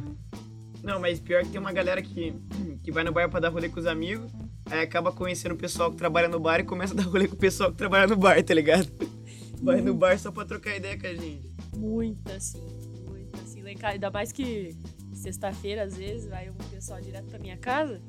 [0.82, 2.34] Não, mas pior que tem uma galera que,
[2.82, 4.30] que vai no bar pra dar rolê com os amigos,
[4.66, 7.34] aí acaba conhecendo o pessoal que trabalha no bar e começa a dar rolê com
[7.34, 8.88] o pessoal que trabalha no bar, tá ligado?
[9.60, 11.52] Vai no bar só pra trocar ideia com a gente.
[11.76, 12.62] Muito assim,
[13.08, 13.60] muito assim.
[13.62, 14.76] Lá em casa, ainda mais que
[15.12, 18.00] sexta-feira, às vezes, vai um pessoal direto pra minha casa.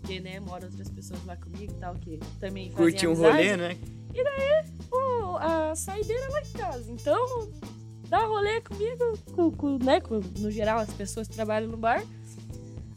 [0.00, 3.32] Porque, né, moram outras pessoas lá comigo e tal, que também fazem Curte um amizade.
[3.36, 3.76] rolê, né?
[4.88, 6.92] Pô, a saideira é lá em casa.
[6.92, 7.50] Então,
[8.08, 12.04] dá rolê comigo, com, com, né, com, no geral, as pessoas que trabalham no bar.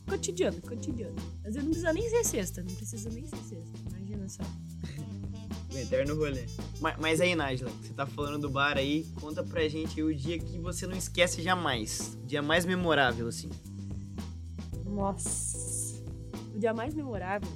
[0.08, 1.16] Cotidiano, cotidiano.
[1.46, 3.80] Às vezes não precisa nem ser sexta, não precisa nem ser sexta.
[3.90, 4.44] Imagina só.
[5.72, 6.46] O eterno rolê.
[6.80, 10.16] Mas, mas aí, Nájila, você tá falando do bar aí, conta pra gente aí o
[10.16, 12.18] dia que você não esquece jamais.
[12.24, 13.50] O dia mais memorável, assim.
[14.86, 16.02] Nossa.
[16.56, 17.50] O dia mais memorável,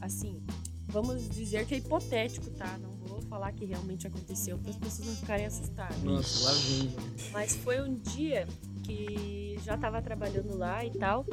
[0.00, 0.40] assim,
[0.86, 2.78] vamos dizer que é hipotético, tá?
[2.78, 2.95] Não
[3.36, 6.02] falar que realmente aconteceu para as pessoas não ficarem assustadas.
[6.02, 6.96] Nossa, lá vem.
[7.32, 8.48] Mas foi um dia
[8.82, 11.26] que já tava trabalhando lá e tal.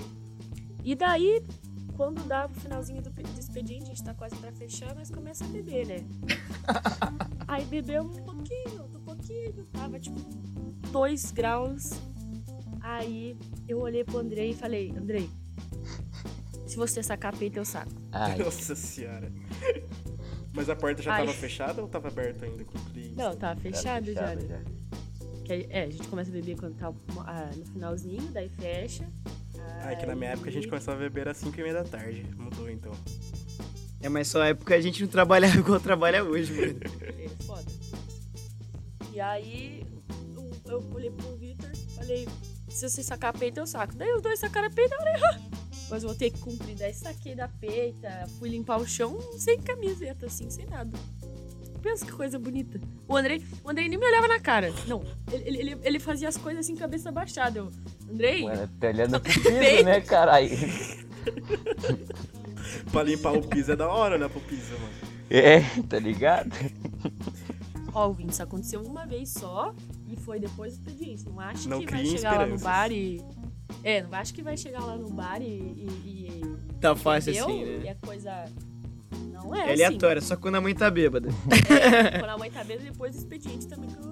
[0.84, 1.42] E daí,
[1.96, 5.46] quando dá o finalzinho do, do expediente, a gente tá quase pra fechar, nós começa
[5.46, 6.06] a beber, né?
[7.48, 10.20] Aí bebemos um pouquinho, outro pouquinho, tava tipo
[10.92, 11.92] 2 graus.
[12.82, 15.30] Aí eu olhei pro Andrei e falei, Andrei,
[16.68, 17.94] se você sacar peito, eu saco.
[18.12, 19.32] Ai, Nossa senhora.
[20.54, 21.26] Mas a porta já Ai.
[21.26, 23.16] tava fachada ou tava aberta ainda com o cliente?
[23.16, 24.36] Não, tava tá fechado, já.
[24.36, 24.64] né?
[25.50, 26.94] É, a gente começa a beber quando tá
[27.26, 29.04] ah, no finalzinho, daí fecha.
[29.82, 31.74] Ah, é que na minha época a gente começava a beber às 5 e meia
[31.74, 32.26] da tarde.
[32.38, 32.92] Mudou então.
[34.02, 36.80] É, mas só época a gente não trabalhava igual trabalha hoje, mano.
[37.20, 37.72] É foda.
[39.12, 39.86] E aí
[40.36, 42.28] eu, eu olhei pro Victor, falei,
[42.70, 43.96] se você sacar a peita, eu saco.
[43.96, 45.40] Daí os dois sacaram a peita, eu falei, ah,
[45.94, 46.76] mas eu vou ter que cumprir.
[46.76, 50.98] Daí saquei da peita, fui limpar o chão sem camiseta, assim, sem nada.
[51.84, 52.80] Pensa que coisa bonita.
[53.08, 54.74] O Andrei, o Andrei nem me olhava na cara.
[54.88, 57.60] Não, ele, ele, ele- fazia as coisas assim, cabeça baixada.
[57.60, 57.70] Eu,
[58.12, 60.50] Andrei, mano, tá olhando pro Bem- piso, né, caralho?
[62.92, 65.14] pra limpar o piso é da hora olhar pro piso, mano.
[65.30, 66.52] É, tá ligado?
[67.94, 69.74] Ó, Vini, isso aconteceu uma vez só
[70.08, 71.26] e foi depois do expediente.
[71.30, 73.22] Não acho que vai chegar lá no bar e.
[73.84, 75.46] É, não acho que vai chegar lá no bar e.
[75.46, 77.50] e, e Tá fácil entendeu?
[77.50, 77.88] assim, E né?
[77.90, 78.46] é coisa.
[79.32, 79.84] Não é, É assim.
[79.84, 81.30] aleatório, só quando a mãe tá bêbada.
[82.20, 84.04] Quando a mãe tá vendo, depois do expediente também que eu,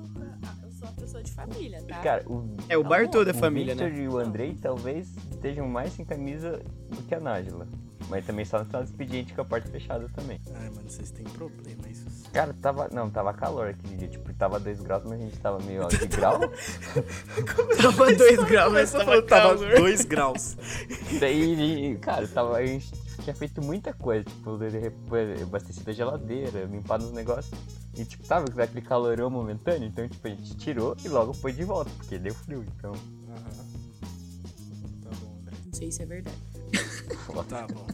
[0.64, 2.00] eu sou uma pessoa de família, tá?
[2.00, 4.04] Cara, o, É, o bar Tá todo é o família, Victor né?
[4.04, 7.68] e o Andrei talvez estejam mais sem camisa do que a Nájila.
[8.12, 10.38] Mas também só no final do expediente com a porta fechada também.
[10.54, 12.30] Ai, mano, vocês têm problema, isso.
[12.34, 12.90] Cara, tava.
[12.92, 14.10] Não, tava calor aquele dia.
[14.10, 16.42] Tipo, tava 2 graus, mas a gente tava meio de grau.
[17.82, 19.76] Tava 2 graus, mas tava tava calor.
[19.80, 20.58] 2 graus.
[21.22, 22.92] Daí, cara, tava, a gente
[23.24, 24.60] tinha feito muita coisa, tipo,
[25.44, 27.58] abastecido a geladeira, limpado os negócios.
[27.96, 31.64] E tipo, tava aquele calorão momentâneo, então tipo, a gente tirou e logo foi de
[31.64, 32.92] volta, porque deu frio, então.
[32.92, 33.66] Aham.
[35.02, 35.56] Tá bom, André.
[35.66, 36.51] Não sei se é verdade.
[37.50, 37.86] Tá bom.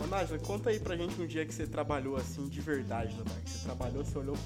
[0.00, 3.40] Ô, conta aí pra gente um dia que você trabalhou assim de verdade bar.
[3.44, 4.36] Que você trabalhou, você olhou,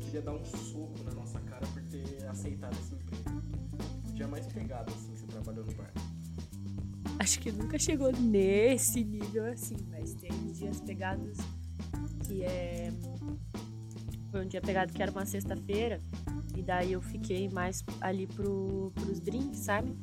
[0.00, 3.42] queria dar um soco na nossa cara por ter aceitado esse emprego.
[4.08, 5.92] O dia mais pegado assim que você trabalhou no bar.
[7.20, 11.36] Acho que nunca chegou nesse nível assim, mas tem dias pegados
[12.26, 12.92] que é.
[14.30, 16.00] Foi um dia pegado que era uma sexta-feira,
[16.56, 19.94] e daí eu fiquei mais ali pro, pros drinks, sabe?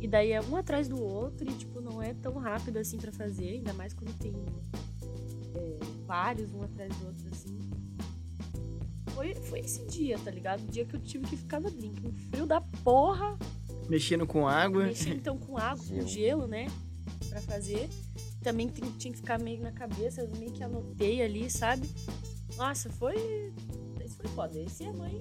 [0.00, 3.10] E daí é um atrás do outro e, tipo, não é tão rápido assim pra
[3.12, 4.32] fazer, ainda mais quando tem
[5.54, 7.58] é, vários um atrás do outro assim.
[9.14, 10.62] Foi, foi esse dia, tá ligado?
[10.64, 12.06] O dia que eu tive que ficar no drink.
[12.06, 13.38] Um frio da porra,
[13.88, 14.84] Mexendo com água.
[14.84, 16.08] mexer então com água, com Gelo.
[16.08, 16.66] gelo, né?
[17.30, 17.88] Pra fazer.
[18.42, 21.88] Também tem- tinha que ficar meio na cabeça, eu meio que anotei ali, sabe?
[22.56, 23.52] Nossa, foi.
[24.04, 24.58] Esse foi foda.
[24.60, 25.18] Esse é mãe.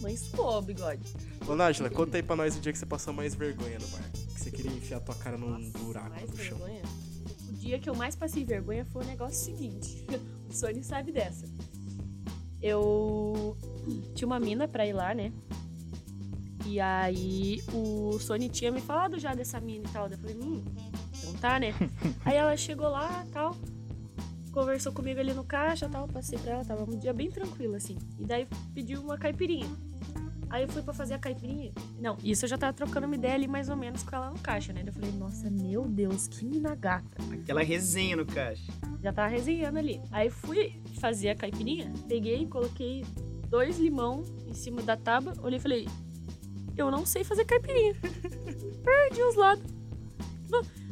[0.00, 1.02] Mãe suou, bigode.
[1.46, 4.10] Ô, Nájila, conta aí pra nós o dia que você passou mais vergonha no bar.
[4.12, 6.58] Que você queria enfiar tua cara num Nossa, buraco mais no chão.
[6.58, 6.82] vergonha.
[7.48, 10.06] O dia que eu mais passei vergonha foi o negócio seguinte.
[10.48, 11.46] o Sony sabe dessa.
[12.62, 13.56] Eu
[14.14, 15.32] tinha uma mina pra ir lá, né?
[16.66, 20.08] E aí o Sony tinha me falado já dessa mina e tal.
[20.08, 20.62] Eu falei, hum,
[21.18, 21.74] então tá, né?
[22.24, 23.56] aí ela chegou lá tal.
[24.52, 26.06] Conversou comigo ali no caixa tal.
[26.08, 27.96] Passei pra ela, tava um dia bem tranquilo, assim.
[28.18, 29.68] E daí pediu uma caipirinha.
[30.50, 31.72] Aí eu fui pra fazer a caipirinha.
[31.98, 34.38] Não, isso eu já tava trocando uma ideia ali mais ou menos com ela no
[34.38, 34.82] caixa, né?
[34.86, 37.22] Eu falei, nossa, meu Deus, que mina gata.
[37.32, 38.72] Aquela resenha no caixa.
[39.02, 40.00] Já tava resenhando ali.
[40.10, 43.04] Aí fui fazer a caipirinha, peguei, coloquei
[43.48, 45.88] dois limão em cima da tábua, olhei e falei,
[46.76, 47.94] eu não sei fazer caipirinha.
[48.82, 49.64] Perdi os lados.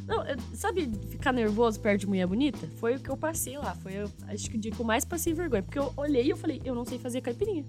[0.07, 2.65] Não, sabe ficar nervoso perto de mulher bonita?
[2.77, 3.75] Foi o que eu passei lá.
[3.75, 5.61] Foi, eu, acho que o dia que eu mais passei vergonha.
[5.61, 7.65] Porque eu olhei e eu falei, eu não sei fazer caipirinha.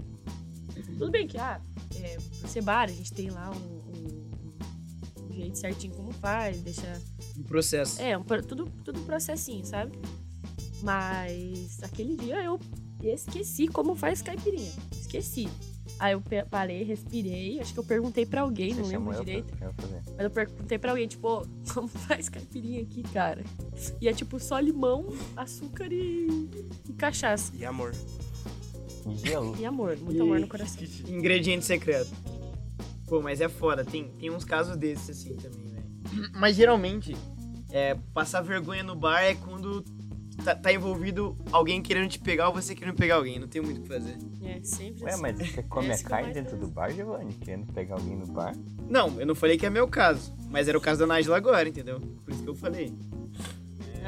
[0.98, 1.60] Tudo bem que, ah,
[1.96, 6.60] é, por ser bar, a gente tem lá um, um- um jeito certinho como faz,
[6.60, 7.00] deixa
[7.36, 8.00] No processo.
[8.02, 9.96] é, um tudo, tudo processinho, sabe?
[10.82, 12.58] Mas aquele dia eu
[13.02, 14.72] esqueci como faz caipirinha.
[14.92, 15.48] Esqueci.
[15.98, 17.58] Aí eu parei, respirei.
[17.58, 19.56] Acho que eu perguntei pra alguém, Você não lembro eu direito.
[19.56, 19.74] pra eu.
[20.16, 23.42] Mas eu perguntei pra alguém, tipo, "Ô, como faz caipirinha aqui, cara?
[24.00, 26.48] E é tipo só limão, açúcar e,
[26.88, 27.52] e cachaça.
[27.56, 27.92] E amor.
[29.10, 29.56] E gelo.
[29.58, 30.82] E amor, muito amor no coração.
[31.08, 32.10] Ingrediente secreto.
[33.06, 33.84] Pô, mas é foda.
[33.84, 36.30] Tem, tem uns casos desses assim também, velho.
[36.34, 37.16] Mas geralmente,
[37.70, 39.82] é, passar vergonha no bar é quando
[40.44, 43.38] tá, tá envolvido alguém querendo te pegar ou você querendo pegar alguém.
[43.38, 44.16] Não tem muito o que fazer.
[44.42, 45.22] É, sempre Ué, assim.
[45.22, 47.32] mas você come Esse a carne dentro do bar, Giovanni?
[47.34, 48.54] Querendo pegar alguém no bar?
[48.88, 50.34] Não, eu não falei que é meu caso.
[50.50, 52.00] Mas era o caso da Nájila agora, entendeu?
[52.00, 52.92] Por isso que eu falei.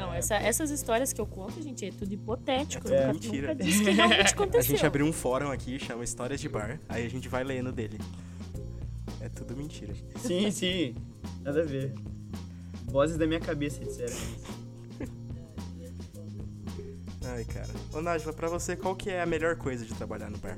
[0.01, 2.87] Não, essa- essas histórias que eu conto, gente, é tudo hipotético.
[2.87, 3.47] É nunca, mentira.
[3.53, 4.63] nunca disse que realmente A aconteceu.
[4.75, 6.79] gente abriu um fórum aqui, chama Histórias de Bar.
[6.89, 7.99] Aí a gente vai lendo dele.
[9.19, 9.93] É tudo mentira.
[10.17, 10.95] Sim, sim.
[11.43, 11.93] Nada a ver.
[12.85, 14.41] Vozes da minha cabeça disseram isso.
[17.23, 17.69] Ai, cara.
[17.93, 20.57] Ô, Nájila, pra você, qual que é a melhor coisa de trabalhar no bar?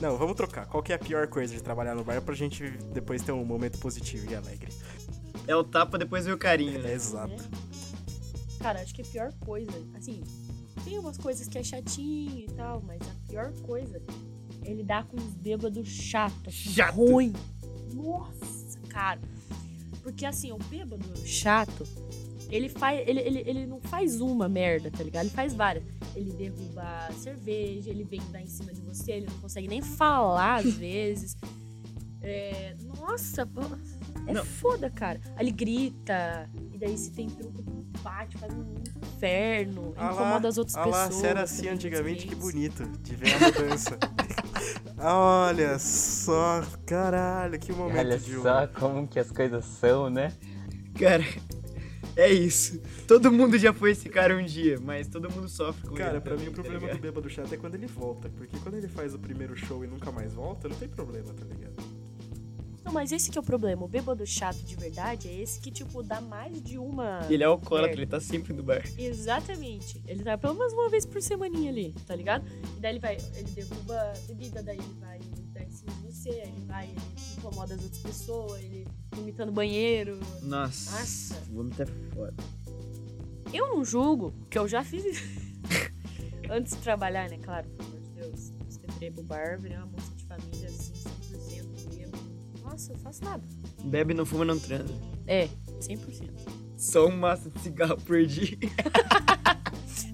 [0.00, 0.66] Não, vamos trocar.
[0.66, 3.44] Qual que é a pior coisa de trabalhar no bar pra gente depois ter um
[3.44, 4.70] momento positivo e alegre?
[5.46, 6.92] É o tapa, depois vem o carinho, É, né?
[6.92, 7.32] exato.
[8.60, 10.22] Cara, acho que a pior coisa, assim,
[10.84, 14.02] tem umas coisas que é chatinho e tal, mas a pior coisa
[14.64, 16.94] é lidar com os bêbados chato, assim, Chato.
[16.94, 17.32] ruim.
[17.92, 19.20] Nossa, cara.
[20.02, 21.84] Porque assim, o bêbado chato,
[22.50, 23.06] ele faz.
[23.08, 25.24] Ele, ele, ele não faz uma merda, tá ligado?
[25.26, 25.84] Ele faz várias.
[26.14, 29.82] Ele derruba a cerveja, ele vem dar em cima de você, ele não consegue nem
[29.82, 31.36] falar às vezes.
[32.22, 33.46] É, nossa,
[34.26, 34.44] é Não.
[34.44, 35.20] foda, cara.
[35.36, 37.62] Aí ele grita, e daí se tem truco,
[38.02, 38.64] bate, faz um
[39.16, 41.14] inferno, Ah lá, incomoda as outras Ah lá, pessoas.
[41.20, 43.98] se era assim antigamente, que bonito de ver a mudança.
[44.98, 48.68] Olha só, caralho, que momento Olha de só humor.
[48.74, 50.32] como que as coisas são, né?
[50.98, 51.22] Cara,
[52.16, 52.80] é isso.
[53.06, 56.20] Todo mundo já foi esse cara um dia, mas todo mundo sofre com Cara, ele
[56.20, 57.00] pra também, mim o tá problema do ligado?
[57.02, 58.28] bêbado chato é quando ele volta.
[58.30, 61.44] Porque quando ele faz o primeiro show e nunca mais volta, não tem problema, tá
[61.44, 61.75] ligado?
[62.86, 63.84] Não, mas esse que é o problema.
[63.84, 67.26] O bêbado chato de verdade é esse que, tipo, dá mais de uma.
[67.28, 68.84] Ele é alcoólatra, ele tá sempre no bar.
[68.96, 70.00] Exatamente.
[70.06, 72.46] Ele tá pelo menos uma vez por semaninha ali, tá ligado?
[72.76, 75.18] E daí ele vai, ele derruba a bebida, daí ele vai
[75.52, 77.00] dar em cima de você, aí ele vai, ele
[77.36, 80.20] incomoda as outras pessoas, ele vomita no banheiro.
[80.42, 80.92] Nossa.
[80.92, 81.34] Nossa.
[81.50, 82.36] Vômito é foda.
[83.52, 85.04] Eu não julgo, que eu já fiz.
[86.48, 87.38] Antes de trabalhar, né?
[87.42, 88.52] Claro, pelo amor de Deus.
[88.88, 90.15] Entrei pro bar, virei uma moça
[92.90, 93.42] Eu faço nada.
[93.84, 94.92] Bebe, não fuma, não transa.
[95.26, 95.48] É,
[95.80, 96.30] 100%.
[96.76, 98.56] Só um maço de cigarro por dia.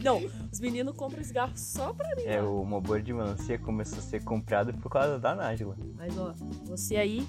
[0.02, 0.20] Não,
[0.52, 2.22] os meninos compram cigarro só pra mim.
[2.24, 2.48] É, lá.
[2.48, 5.76] o Mobor de Melancia começou a ser comprado por causa da Nájila.
[5.96, 7.26] Mas ó, você aí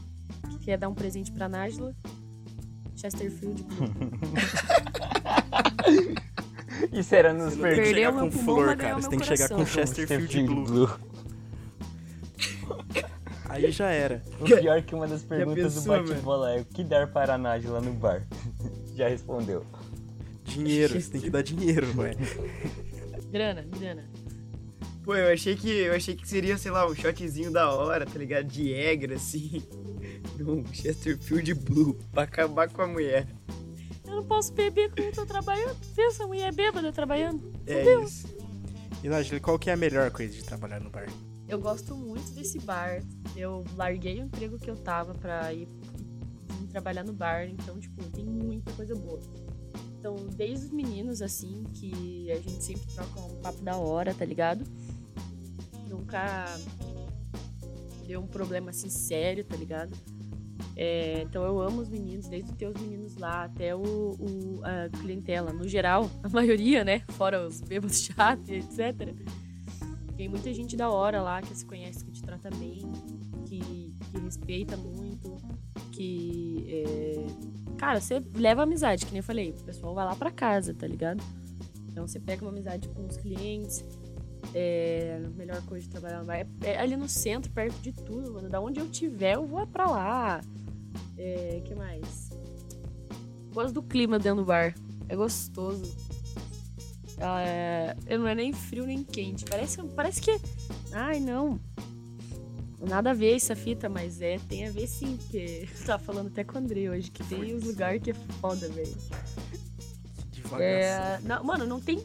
[0.50, 1.96] que quer dar um presente pra Nájila,
[2.96, 3.90] Chesterfield Blue.
[6.92, 8.96] Isso era nos Você não tem que Perdeu chegar com flor, cara.
[8.96, 9.66] Você tem que chegar com.
[9.66, 10.90] Chesterfield Blue.
[13.54, 14.24] Aí já era.
[14.40, 17.38] O pior que uma das perguntas pensou, do bate-bola é o que dar para a
[17.38, 18.28] Nájila no bar?
[18.96, 19.64] Já respondeu.
[20.44, 22.16] Dinheiro, você tem que dar dinheiro, ué.
[23.32, 24.10] grana, grana.
[25.04, 28.18] Pô, eu achei que eu achei que seria, sei lá, um shotzinho da hora, tá
[28.18, 28.46] ligado?
[28.46, 29.62] De Egra, assim.
[30.40, 33.28] Um Chesterfield Blue, pra acabar com a mulher.
[34.04, 35.78] Eu não posso beber quando eu tô trabalhando.
[35.96, 37.54] Pensa, a mulher bêbada trabalhando.
[37.68, 38.28] É isso.
[39.04, 41.08] E Nájila, qual que é a melhor coisa de trabalhar no bar?
[41.48, 43.04] Eu gosto muito desse bar.
[43.36, 45.68] Eu larguei o emprego que eu tava pra ir,
[46.70, 49.20] trabalhar no bar, então, tipo, tem muita coisa boa.
[50.00, 54.26] Então, desde os meninos, assim, que a gente sempre troca um papo da hora, tá
[54.26, 54.64] ligado?
[55.90, 56.46] Nunca
[58.06, 59.96] deu um problema assim sério, tá ligado?
[60.76, 64.90] É, então eu amo os meninos, desde ter os meninos lá até o, o- a
[65.00, 65.54] clientela.
[65.54, 67.02] No geral, a maioria, né?
[67.10, 69.14] Fora os bêbados chatos, etc.
[70.18, 72.82] Tem muita gente da hora lá que se conhece, que te trata bem,
[74.34, 75.38] respeita muito,
[75.92, 76.66] que.
[76.70, 80.74] é, Cara, você leva amizade, que nem eu falei, o pessoal vai lá pra casa,
[80.74, 81.24] tá ligado?
[81.90, 83.84] Então você pega uma amizade com os clientes.
[84.54, 88.50] É, a melhor coisa de trabalhar é, é ali no centro, perto de tudo, mano.
[88.50, 90.42] Da onde eu tiver, eu vou pra lá.
[91.18, 92.30] É, que mais?
[93.54, 94.74] Gosto do clima dentro do bar.
[95.10, 95.96] É gostoso.
[97.20, 99.46] É, não é nem frio nem quente.
[99.46, 100.40] Parece, parece que.
[100.92, 101.60] Ai, não.
[102.88, 106.28] Nada a ver essa fita, mas é, tem a ver sim, porque eu tava falando
[106.28, 108.94] até com o André hoje, que tem os lugares que é foda, velho.
[110.32, 110.62] Devagar.
[110.62, 112.04] É, não, mano, não tem.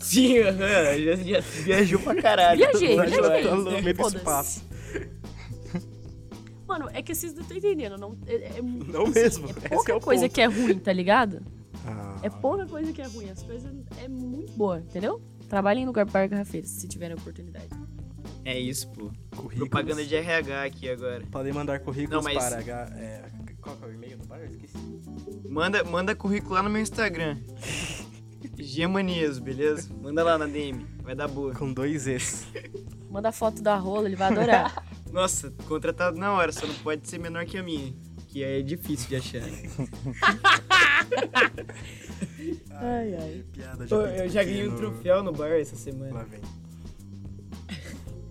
[0.00, 0.58] Sim, aham,
[1.02, 2.58] já, já viajou pra caralho.
[2.58, 3.20] Viajei, viajei.
[3.42, 4.16] Tá no meio do Foda-se.
[4.18, 4.64] espaço.
[6.68, 7.96] Mano, é que vocês não estão entendendo.
[7.96, 10.34] Não, é, é- Não assim, mesmo, É pouca é o coisa ponto.
[10.34, 11.40] que é ruim, tá ligado?
[11.86, 13.30] Ah, É pouca coisa que é ruim.
[13.30, 15.20] As coisas é muito boa, entendeu?
[15.48, 17.68] Trabalhem no bar garrafeiro, se tiverem oportunidade.
[18.48, 19.10] É isso, pô.
[19.36, 19.68] currículos.
[19.68, 21.24] Propaganda de RH aqui agora.
[21.32, 22.92] Podem mandar currículos Não, mas- para H...
[22.96, 23.24] É,
[23.60, 24.38] qual que é o e-mail do bar?
[24.38, 24.76] Eu esqueci.
[25.48, 27.36] Manda, manda currículo lá no meu Instagram.
[28.56, 29.92] Gemanias, beleza?
[30.00, 31.52] Manda lá na DM, vai dar boa.
[31.56, 32.46] Com dois Es.
[33.10, 34.86] Manda foto da rola, ele vai adorar.
[35.12, 37.92] Nossa, contratado na hora, só não pode ser menor que a minha.
[38.28, 39.42] Que é difícil de achar.
[42.70, 43.44] ai, ai.
[43.52, 46.24] Piada Pô, muito eu já ganhei um troféu no bar essa Lá semana.
[46.24, 46.40] vem.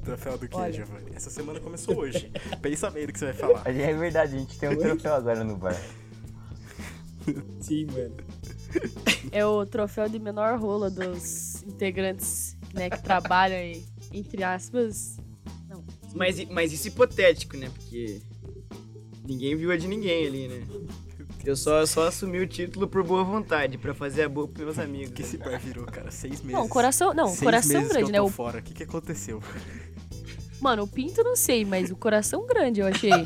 [0.05, 0.71] Troféu do que, Olha.
[0.71, 1.11] Giovanni?
[1.15, 2.31] Essa semana começou hoje.
[2.61, 3.63] Pensa bem do que você vai falar.
[3.67, 5.75] É verdade, a gente tem um troféu agora no bar.
[7.59, 8.15] Sim, mano.
[9.31, 15.17] É o troféu de menor rola dos integrantes, né, que trabalham aí, entre aspas.
[15.67, 15.83] Não.
[16.13, 17.71] Mas, mas isso é hipotético, né?
[17.73, 18.21] Porque
[19.27, 20.67] ninguém viu a de ninguém ali, né?
[21.43, 24.79] Eu só, só assumi o título por boa vontade, pra fazer a boa pros meus
[24.79, 25.13] amigos.
[25.13, 26.09] que esse bar virou, cara?
[26.11, 26.59] Seis meses.
[26.59, 27.13] Não, coração.
[27.13, 28.31] Não, Seis coração meses grande, que eu né?
[28.31, 28.59] fora.
[28.59, 29.41] O que que aconteceu?
[30.61, 33.11] Mano, o pinto não sei, mas o coração grande eu achei.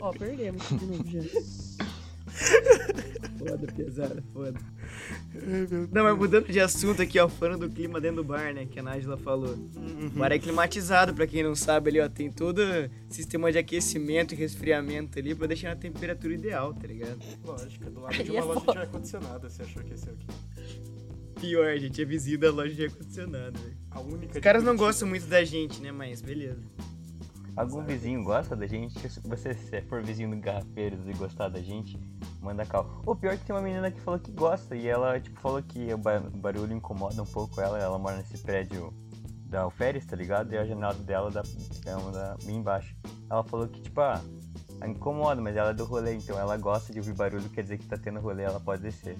[0.00, 1.20] Ó, perdemos de novo já.
[3.38, 4.60] Foda, pesada, foda.
[5.92, 8.78] Não, mas mudando de assunto aqui, ó, falando do clima dentro do bar, né, que
[8.78, 9.54] a Nájila falou.
[9.54, 12.60] O bar é climatizado, pra quem não sabe ali, ó, tem todo
[13.08, 17.18] sistema de aquecimento e resfriamento ali pra deixar na temperatura ideal, tá ligado?
[17.44, 18.72] Lógico, do lado de Aí é uma loja foda.
[18.72, 19.50] de ar-condicionado.
[19.50, 20.26] Você achou que esse é o quê?
[21.40, 23.58] Pior, gente, é vizinho da loja de ar-condicionado.
[23.90, 26.62] A Os caras não gostam muito da gente, né, mas beleza.
[27.56, 29.08] Algum vizinho gosta da gente?
[29.08, 31.98] Se você se for vizinho do Garrafeiros e gostar da gente,
[32.40, 33.02] manda cal.
[33.04, 35.60] O pior é que tem uma menina que falou que gosta e ela, tipo, falou
[35.60, 37.78] que o barulho incomoda um pouco ela.
[37.78, 38.94] Ela mora nesse prédio
[39.46, 40.52] da alferes, tá ligado?
[40.52, 41.42] E a janela dela da,
[41.84, 42.94] é uma da, bem embaixo.
[43.28, 44.22] Ela falou que, tipo, ah,
[44.86, 47.86] incomoda, mas ela é do rolê, então ela gosta de ouvir barulho, quer dizer que
[47.86, 49.16] tá tendo rolê, ela pode descer.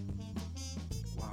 [1.16, 1.32] Uau.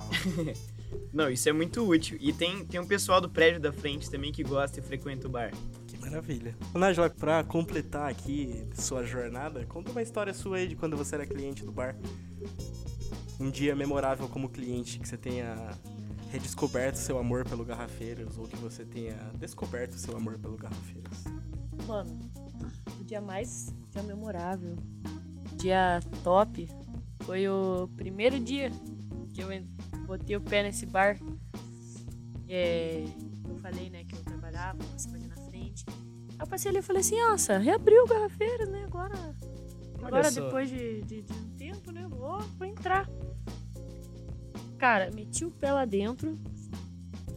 [1.14, 2.18] Não, isso é muito útil.
[2.20, 5.30] E tem, tem um pessoal do prédio da frente também que gosta e frequenta o
[5.30, 5.52] bar.
[5.88, 6.56] Que maravilha.
[6.74, 11.26] Nájila, pra completar aqui sua jornada, conta uma história sua aí de quando você era
[11.26, 11.96] cliente do bar.
[13.40, 15.72] Um dia memorável como cliente, que você tenha
[16.32, 21.24] redescoberto seu amor pelo Garrafeiros, ou que você tenha descoberto seu amor pelo Garrafeiros.
[21.88, 22.20] Mano,
[23.00, 24.76] o dia mais dia memorável,
[25.58, 26.70] dia top,
[27.22, 28.72] foi o primeiro dia
[29.34, 29.68] que eu en-
[30.06, 31.18] botei o pé nesse bar.
[32.48, 33.04] É,
[33.48, 35.86] eu falei, né, que eu trabalhava, passava ali na frente.
[35.88, 38.84] Aí eu passei ali e falei assim, nossa, reabriu o garrafeiro, né?
[38.86, 39.36] Agora,
[40.04, 40.42] agora só.
[40.42, 42.08] depois de, de, de um tempo, né?
[42.08, 43.10] Vou, vou entrar.
[44.78, 46.38] Cara, meti o pé lá dentro,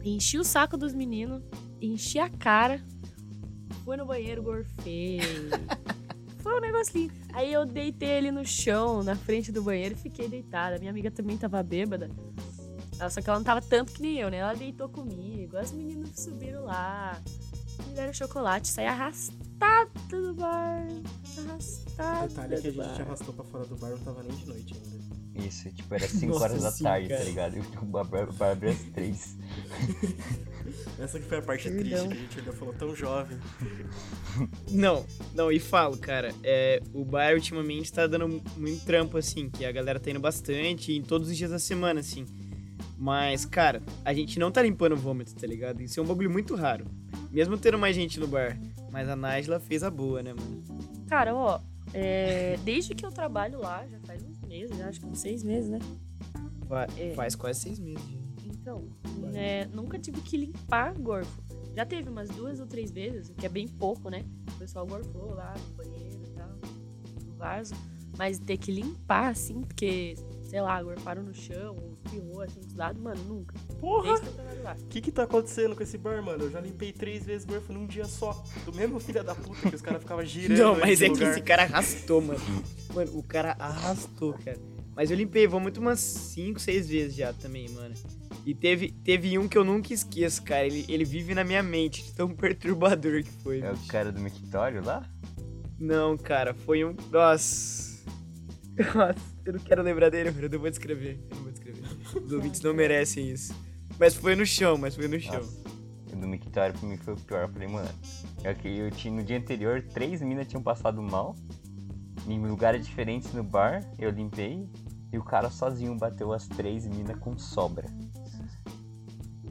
[0.03, 1.41] enchi o saco dos meninos,
[1.81, 2.81] enchi a cara,
[3.83, 5.19] fui no banheiro, gorfei.
[6.39, 7.13] Foi um negócio lindo.
[7.33, 10.79] Aí eu deitei ele no chão, na frente do banheiro, e fiquei deitada.
[10.79, 12.09] Minha amiga também tava bêbada.
[12.99, 14.37] Ela- Só que ela não tava tanto que nem eu, né?
[14.37, 15.57] Ela deitou comigo.
[15.57, 17.21] As meninas subiram lá.
[17.87, 18.67] Me deram chocolate.
[18.67, 20.85] Saí arrastada do bar.
[21.37, 23.01] Arrastada Detalhe que a gente bar.
[23.01, 24.99] arrastou pra fora do bar, não tava nem de noite ainda.
[25.47, 27.19] Isso, tipo, era 5 Nossa, horas da sim, tarde, cara.
[27.21, 27.57] tá ligado?
[27.57, 29.37] E o bar abriu às 3.
[30.99, 33.37] Essa que foi a parte triste que a gente ainda falou tão jovem.
[34.69, 39.65] Não, não, e falo, cara, é, o bar ultimamente tá dando muito trampo, assim, que
[39.65, 42.25] a galera tá indo bastante, em todos os dias da semana, assim.
[42.97, 45.81] Mas, cara, a gente não tá limpando vômito, tá ligado?
[45.81, 46.85] Isso é um bagulho muito raro.
[47.31, 48.59] Mesmo tendo mais gente no bar.
[48.91, 50.63] Mas a Nájila fez a boa, né, mano?
[51.07, 51.59] Cara, ó,
[51.93, 55.43] é, desde que eu trabalho lá, já faz uns meses, já, acho que uns seis
[55.43, 55.79] meses, né?
[56.97, 57.13] É.
[57.13, 58.03] Faz quase seis meses.
[58.45, 58.87] Então,
[59.31, 61.41] né, nunca tive que limpar gorfo.
[61.75, 64.25] Já teve umas duas ou três vezes, o que é bem pouco, né?
[64.53, 66.49] O pessoal gorfou lá no banheiro e tal,
[67.25, 67.73] no vaso.
[68.17, 70.15] Mas ter que limpar, assim, porque,
[70.49, 73.53] sei lá, gorfaram no chão, ou espirrou assim dos lados, mano, nunca.
[73.79, 74.19] Porra!
[74.19, 74.75] Que lá.
[74.79, 76.45] O que que tá acontecendo com esse bar, mano?
[76.45, 78.43] Eu já limpei três vezes gorfo num dia só.
[78.65, 80.57] Do mesmo filho da puta que os caras ficavam girando.
[80.57, 81.31] Não, mas é que lugar.
[81.31, 82.39] esse cara arrastou, mano.
[82.95, 84.57] Mano, o cara arrastou, cara.
[84.95, 87.93] Mas eu limpei vômito umas 5, 6 vezes já também, mano.
[88.43, 90.65] E teve, teve um que eu nunca esqueço, cara.
[90.65, 93.61] Ele, ele vive na minha mente, de tão perturbador que foi.
[93.61, 93.87] É o bicho.
[93.87, 95.07] cara do mictório lá?
[95.79, 96.95] Não, cara, foi um.
[97.11, 98.03] Nossa.
[98.95, 100.45] Nossa, eu não quero lembrar dele, mano.
[100.45, 101.19] Eu não vou descrever.
[101.29, 101.81] Eu não vou descrever.
[102.23, 103.53] Os ouvintes não merecem isso.
[103.99, 105.35] Mas foi no chão, mas foi no chão.
[105.35, 105.63] Nossa,
[106.13, 107.41] o do mictório pra mim foi o pior.
[107.41, 107.89] Eu falei, mano,
[108.43, 111.35] é que eu tinha, no dia anterior, três minas tinham passado mal.
[112.27, 114.69] Em lugares diferentes no bar, eu limpei.
[115.11, 117.87] E o cara sozinho bateu as três minas com sobra.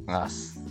[0.06, 0.64] Nossa.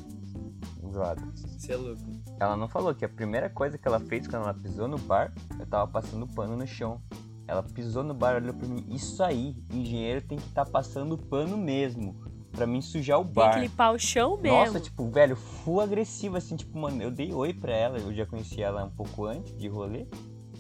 [0.94, 1.34] Zoado.
[1.36, 2.02] Você é louco.
[2.40, 5.34] Ela não falou que a primeira coisa que ela fez quando ela pisou no bar,
[5.60, 7.02] eu tava passando pano no chão.
[7.48, 11.58] Ela pisou no bar, olhou pra mim, isso aí, engenheiro tem que estar passando pano
[11.58, 12.14] mesmo,
[12.52, 13.54] pra mim sujar o Tem bar.
[13.54, 14.58] que limpar o chão mesmo.
[14.58, 18.26] Nossa, tipo, velho, full agressiva, assim, tipo, mano, eu dei oi pra ela, eu já
[18.26, 20.06] conheci ela um pouco antes de rolê.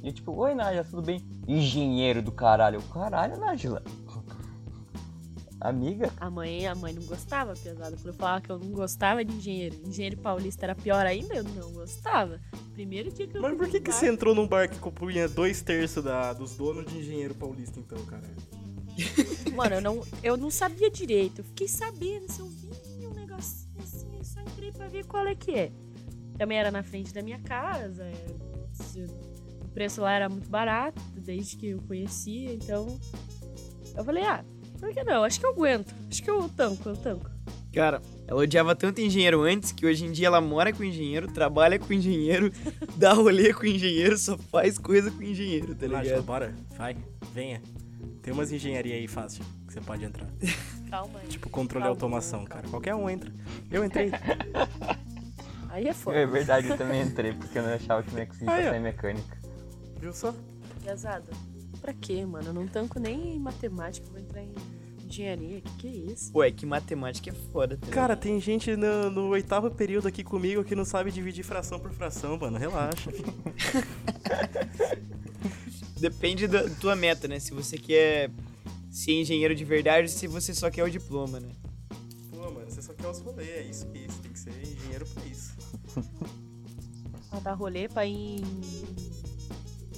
[0.01, 1.21] E eu, tipo, oi, Nájila, tudo bem?
[1.47, 2.77] Engenheiro do caralho.
[2.77, 3.83] Eu, Caralho, Nájila.
[5.59, 7.95] Amiga, A mãe, a mãe não gostava, pesado.
[7.95, 9.75] Quando eu falava que eu não gostava de engenheiro.
[9.85, 12.39] Engenheiro paulista era pior ainda, eu não gostava.
[12.73, 15.61] Primeiro dia que eu Mas por que, que você entrou num bar que compunha dois
[15.61, 18.27] terços da, dos donos de engenheiro paulista, então, cara?
[19.55, 21.39] Mano, eu não, eu não sabia direito.
[21.39, 25.25] Eu fiquei sabendo se eu vi um negocinho assim, eu só entrei pra ver qual
[25.25, 25.71] é que é.
[26.37, 28.03] Também era na frente da minha casa.
[28.03, 28.25] é,
[29.63, 32.99] o preço lá era muito barato, desde que eu conhecia, então.
[33.95, 34.45] Eu falei, ah,
[34.79, 35.23] por que não?
[35.23, 35.93] Acho que eu aguento.
[36.09, 37.29] Acho que eu tanco, eu tanco.
[37.73, 41.77] Cara, ela odiava tanto engenheiro antes que hoje em dia ela mora com engenheiro, trabalha
[41.77, 42.51] com engenheiro,
[42.97, 46.23] dá rolê com engenheiro, só faz coisa com engenheiro, tá ligado?
[46.23, 46.97] bora, vai,
[47.33, 47.61] venha.
[48.23, 50.27] Tem umas engenharia aí fácil que você pode entrar.
[50.89, 51.27] Calma aí.
[51.27, 52.49] Tipo, controle Calma, automação, calma.
[52.49, 52.67] cara.
[52.67, 53.31] Qualquer um entra.
[53.69, 54.11] Eu entrei.
[55.69, 56.17] Aí é foda.
[56.17, 58.63] é verdade, eu também entrei, porque eu não achava que não ia conseguir Aí, ó.
[58.65, 59.37] passar em mecânica.
[59.99, 60.33] Viu só?
[60.83, 61.29] Pesado.
[61.81, 62.47] Pra quê, mano?
[62.47, 64.53] Eu não tanco nem em matemática, vou entrar em
[65.05, 65.61] engenharia.
[65.61, 66.31] Que que é isso?
[66.31, 67.95] Pô, é que matemática é foda, tá ligado?
[67.95, 71.91] Cara, tem gente no, no oitavo período aqui comigo que não sabe dividir fração por
[71.91, 72.57] fração, mano.
[72.57, 73.11] Relaxa.
[75.99, 77.39] Depende da tua meta, né?
[77.39, 78.29] Se você quer
[78.89, 81.49] ser engenheiro de verdade ou se você só quer o diploma, né?
[82.29, 84.19] Pô, mano, você só quer os rolês, é isso que é isso.
[84.21, 85.55] Tem que ser engenheiro pra isso.
[87.29, 89.06] Pra dar rolê pra ir em...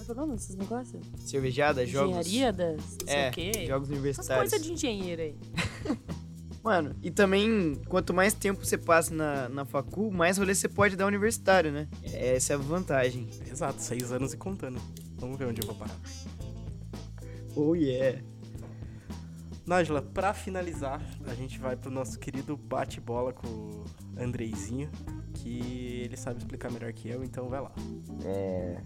[0.09, 1.05] É que é o nome desses negócios?
[1.17, 2.25] Cervejada, jogos.
[2.25, 2.97] Engenharia das...
[3.05, 3.51] É, o quê.
[3.67, 4.49] jogos Essas universitários.
[4.49, 5.35] coisas de engenheiro aí.
[6.63, 10.95] Mano, e também, quanto mais tempo você passa na, na facu, mais rolê você pode
[10.95, 11.87] dar universitário, né?
[12.03, 13.29] Essa é a vantagem.
[13.49, 14.81] Exato, seis anos e contando.
[15.17, 15.95] Vamos ver onde eu vou parar.
[17.55, 18.19] Oh yeah.
[19.65, 23.83] Nájila, pra finalizar, a gente vai pro nosso querido bate-bola com
[24.19, 24.89] Andreizinho,
[25.33, 27.71] que ele sabe explicar melhor que eu, então vai lá.
[28.25, 28.81] É,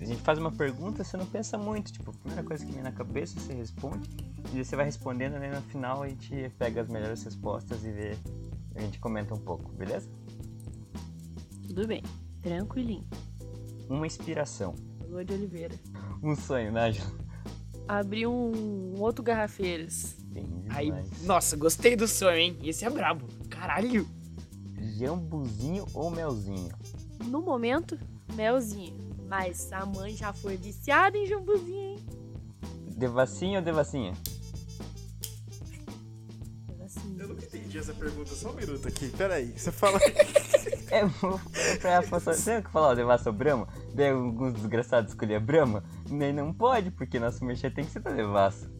[0.00, 2.82] a gente faz uma pergunta, você não pensa muito, tipo, a primeira coisa que vem
[2.82, 4.08] na cabeça você responde,
[4.52, 8.16] e você vai respondendo, né, no final a gente pega as melhores respostas e vê,
[8.74, 10.08] a gente comenta um pouco, beleza?
[11.66, 12.02] Tudo bem.
[12.42, 13.06] Tranquilinho.
[13.88, 14.74] Uma inspiração,
[15.08, 15.74] Lua de Oliveira.
[16.22, 17.10] um sonho, Nájila.
[17.88, 20.16] Abri um outro garrafeiras.
[20.68, 22.58] Aí, nossa, gostei do sonho, hein?
[22.62, 23.26] Esse é brabo.
[23.48, 24.06] Caralho.
[24.96, 26.74] Jambuzinho ou melzinho?
[27.26, 27.98] No momento,
[28.34, 28.96] melzinho.
[29.28, 32.06] Mas a mãe já foi viciada em jambuzinho, hein?
[32.96, 34.14] Devassinho ou devassinha?
[36.82, 39.52] Assim, Eu nunca entendi essa pergunta, só um minuto aqui, peraí.
[39.56, 39.98] Você fala.
[40.88, 41.02] É,
[41.78, 42.32] pra passar.
[42.32, 43.66] Você que falar o devassa ou Brahma?
[43.92, 45.82] Daí alguns desgraçados escolher Brahma?
[46.08, 48.70] Nem não pode, porque nosso merchan tem que ser da devassa.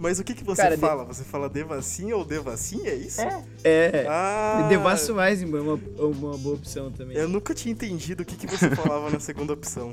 [0.00, 1.04] Mas o que, que você Cara, de- fala?
[1.04, 3.20] Você fala devassinha ou devassinha, é isso?
[3.20, 4.06] É, É.
[4.08, 7.16] Ah, Devasso Weizenbaum é uma, uma boa opção também.
[7.16, 9.92] eu nunca tinha entendido o que, que você falava na segunda opção.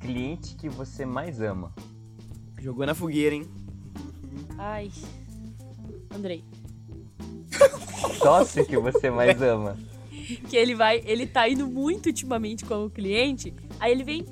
[0.00, 1.72] cliente que você mais ama.
[2.60, 3.46] Jogou na fogueira, hein?
[4.58, 4.90] Ai.
[6.12, 6.42] Andrei.
[8.18, 9.76] Sócio que você mais ama.
[10.48, 11.02] Que ele vai.
[11.04, 13.52] Ele tá indo muito ultimamente com o cliente.
[13.78, 14.24] Aí ele vem.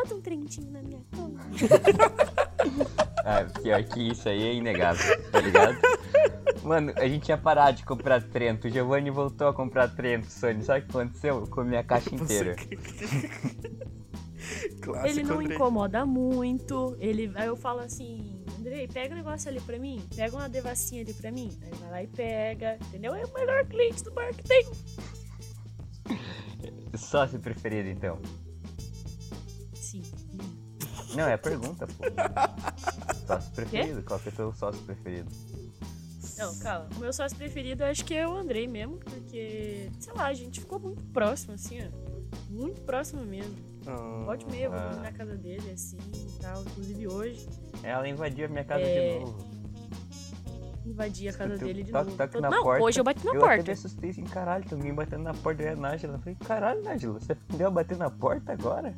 [0.00, 1.40] Bota um trentinho na minha conta.
[3.22, 5.76] Ah, pior que isso aí é inegável, tá ligado?
[6.62, 8.66] Mano, a gente tinha parado de comprar Trento.
[8.66, 10.64] O Giovanni voltou a comprar Trento, Sony.
[10.64, 11.40] Sabe o que aconteceu?
[11.40, 12.56] Eu comi a caixa inteira.
[14.80, 15.54] Clássico, Ele não Andrei.
[15.54, 16.96] incomoda muito.
[16.98, 20.02] Ele, aí eu falo assim, Andrei, pega um negócio ali pra mim.
[20.16, 21.50] Pega uma devassinha ali pra mim.
[21.62, 22.78] Aí vai lá e pega.
[22.88, 23.14] Entendeu?
[23.14, 24.66] É o melhor cliente do bar que tem.
[26.96, 28.18] Sócio preferido, então.
[31.14, 32.04] Não, é a pergunta, pô.
[33.26, 34.02] Sócio preferido?
[34.02, 35.28] Qual que é o teu sócio preferido?
[36.38, 36.88] Não, calma.
[36.96, 40.34] O meu sócio preferido eu acho que é o Andrei mesmo, porque, sei lá, a
[40.34, 42.10] gente ficou muito próximo, assim, ó.
[42.50, 43.54] Muito próximo mesmo.
[43.86, 44.92] Ah, Pode mesmo, ah.
[44.94, 46.62] ir na casa dele, assim e tal.
[46.62, 47.48] Inclusive hoje,
[47.82, 49.38] Ela invadiu a minha casa É, de novo.
[50.84, 52.16] invadi a casa Escutei o dele de toque, novo.
[52.16, 52.84] toque Todo- na Não, porta.
[52.84, 53.72] hoje eu bati na eu até me porta.
[53.72, 56.14] assustei assim, caralho, tem alguém batendo na porta da Nájila.
[56.14, 58.94] Eu falei, caralho, Nájila, você deu a bater na porta agora?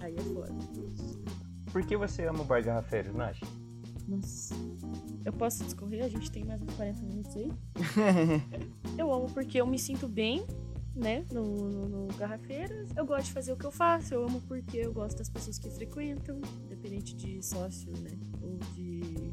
[0.00, 0.54] Aí é foda.
[1.72, 3.50] Por que você ama o bar garrafeiro, Nájila?
[4.06, 4.54] Nossa.
[5.24, 6.04] Eu posso discorrer?
[6.04, 7.50] A gente tem mais uns 40 minutos aí?
[8.98, 10.46] eu amo porque eu me sinto bem,
[10.94, 11.24] né?
[11.32, 12.90] No, no, no Garrafeiras.
[12.94, 14.14] Eu gosto de fazer o que eu faço.
[14.14, 18.16] Eu amo porque eu gosto das pessoas que frequentam, independente de sócio, né?
[18.42, 19.32] Ou de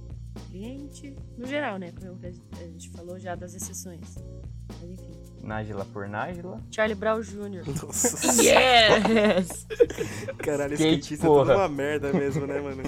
[0.49, 1.15] cliente.
[1.37, 1.91] No geral, né?
[1.91, 4.17] Como a gente falou já das exceções.
[4.81, 5.11] Mas enfim.
[5.43, 6.61] Nájila por Nájila.
[6.71, 7.63] Charlie Brown Jr.
[7.83, 9.65] Nossa, Yes!
[10.37, 12.83] caralho, Skate, skatista é toda uma merda mesmo, né, mano?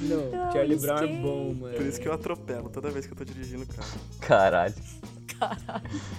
[0.00, 1.76] Não, Não, Charlie Brown é bom, mano.
[1.76, 4.00] Por isso que eu atropelo toda vez que eu tô dirigindo o carro.
[4.20, 4.74] Caralho.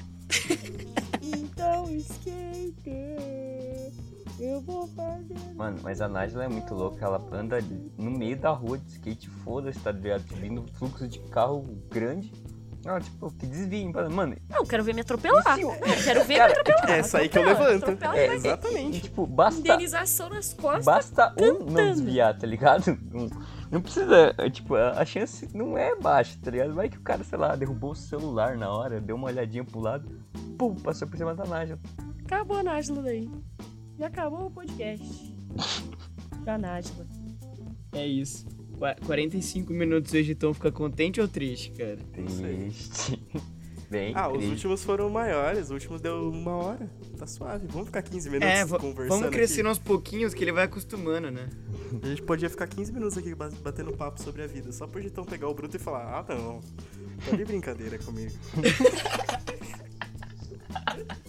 [1.22, 2.90] Então, skate.
[4.40, 5.36] Eu vou fazer.
[5.56, 7.04] Mano, mas a Nájila é muito louca.
[7.06, 7.60] Ela anda
[7.98, 10.22] no meio da rua de skate, foda-se, tá ligado?
[10.36, 12.32] Vindo fluxo de carro grande.
[12.86, 13.92] Não, tipo, que desvio.
[14.12, 15.60] Mano, Não, quero ver me atropelar.
[15.60, 15.72] Eu
[16.04, 16.92] quero ver Cara, me atropelar.
[16.92, 17.90] É essa aí que eu levanto.
[17.90, 18.32] É, e vai ver.
[18.32, 19.02] e, exatamente.
[19.02, 20.86] tipo, basta, Indenização nas costas.
[20.86, 21.76] basta um não cantando.
[21.96, 22.98] desviar, tá ligado?
[23.12, 23.30] Não,
[23.70, 26.74] não precisa, é, tipo, a a chance não é baixa, tá ligado?
[26.76, 29.82] Vai que o cara, sei lá, derrubou o celular na hora, deu uma olhadinha pro
[29.82, 30.10] lado,
[30.58, 31.80] pum, passou por cima da Nájila.
[32.24, 33.30] Acabou a Nájila daí.
[33.98, 35.34] E acabou o podcast.
[36.44, 37.06] Da Nájila.
[37.92, 38.46] É isso.
[38.78, 41.98] Qua- 45 minutos hoje, então fica contente ou triste, cara?
[42.14, 43.22] Triste.
[43.92, 44.52] Bem Ah, os triste.
[44.52, 46.90] últimos foram maiores, o último deu uma hora.
[47.18, 47.68] Tá suave.
[47.68, 49.10] Vamos ficar 15 minutos É, conversando.
[49.10, 49.68] vamos crescendo aqui.
[49.70, 51.50] aos pouquinhos que ele vai acostumando, né?
[52.02, 55.04] A gente podia ficar 15 minutos aqui ba- batendo papo sobre a vida, só por
[55.04, 56.62] então pegar o bruto e falar: ah, não,
[57.30, 58.32] tá de brincadeira comigo.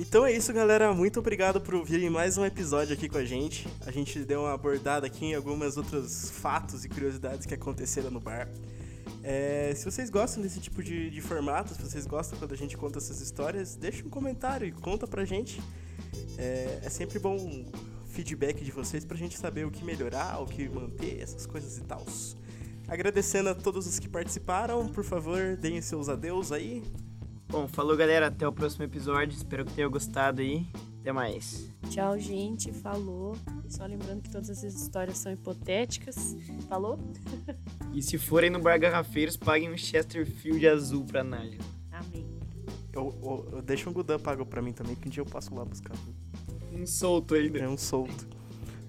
[0.00, 0.94] Então é isso, galera.
[0.94, 3.66] Muito obrigado por ouvirem mais um episódio aqui com a gente.
[3.84, 8.20] A gente deu uma abordada aqui em algumas outros fatos e curiosidades que aconteceram no
[8.20, 8.48] bar.
[9.24, 12.76] É, se vocês gostam desse tipo de, de formato, se vocês gostam quando a gente
[12.76, 15.60] conta essas histórias, deixa um comentário e conta pra gente.
[16.38, 17.66] É, é sempre bom
[18.10, 21.82] feedback de vocês pra gente saber o que melhorar, o que manter, essas coisas e
[21.82, 22.06] tal.
[22.86, 26.84] Agradecendo a todos os que participaram, por favor, deem seus adeus aí.
[27.48, 29.34] Bom, falou galera, até o próximo episódio.
[29.34, 30.66] Espero que tenham gostado aí.
[31.00, 31.70] Até mais.
[31.88, 32.72] Tchau, gente.
[32.72, 33.34] Falou.
[33.66, 36.36] E só lembrando que todas essas histórias são hipotéticas.
[36.68, 36.98] Falou?
[37.94, 41.58] E se forem no Bar Garrafeiros, paguem um Chesterfield azul pra Nádia.
[41.90, 42.28] Amém.
[42.92, 45.52] Eu, eu, eu deixo um Gudan pago pra mim também, que um dia eu passo
[45.54, 45.96] lá buscar.
[46.70, 47.58] Um solto ainda.
[47.58, 48.28] É um solto.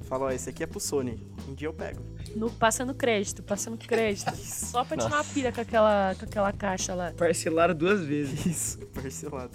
[0.10, 1.24] Fala, ó, esse aqui é pro Sony.
[1.48, 2.02] Um dia eu pego.
[2.36, 4.36] No, passando crédito, passando crédito.
[4.42, 7.14] Só pra tirar uma pilha com aquela, com aquela caixa lá.
[7.16, 8.44] Parcelaram duas vezes.
[8.44, 9.52] Isso, parcelado.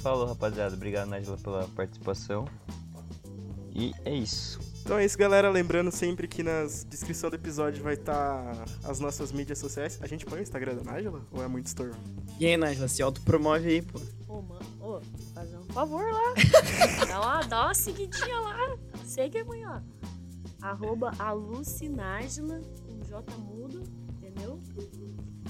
[0.00, 0.74] Falou, rapaziada.
[0.74, 2.46] Obrigado, Nájila, pela participação.
[3.74, 4.60] E é isso.
[4.82, 5.48] Então é isso, galera.
[5.48, 9.98] Lembrando sempre que na descrição do episódio vai estar as nossas mídias sociais.
[10.02, 11.22] A gente põe o Instagram da Nájila?
[11.32, 11.96] Ou é muito estorvo?
[12.38, 13.98] E aí, Nájila, se autopromove aí, pô.
[14.28, 15.00] Ô, mano, ô,
[15.34, 16.34] fazer um favor lá.
[17.08, 18.78] dá, uma, dá uma seguidinha lá.
[19.08, 19.80] Segue a mãe, ó.
[20.60, 24.60] Arroba alucinágila, com J mudo, entendeu?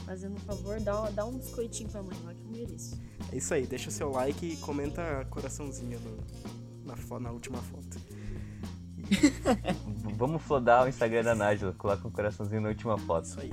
[0.07, 3.01] Fazendo um favor, dá, dá um biscoitinho pra mãe, ó, que eu mereço.
[3.33, 3.67] É isso aí.
[3.67, 7.99] Deixa o seu like e comenta coraçãozinho no- na, fo- na última foto.
[10.17, 11.73] Vamos flodar o Instagram da Nájila.
[11.73, 13.25] Coloca um coraçãozinho na última foto.
[13.25, 13.51] Isso aí.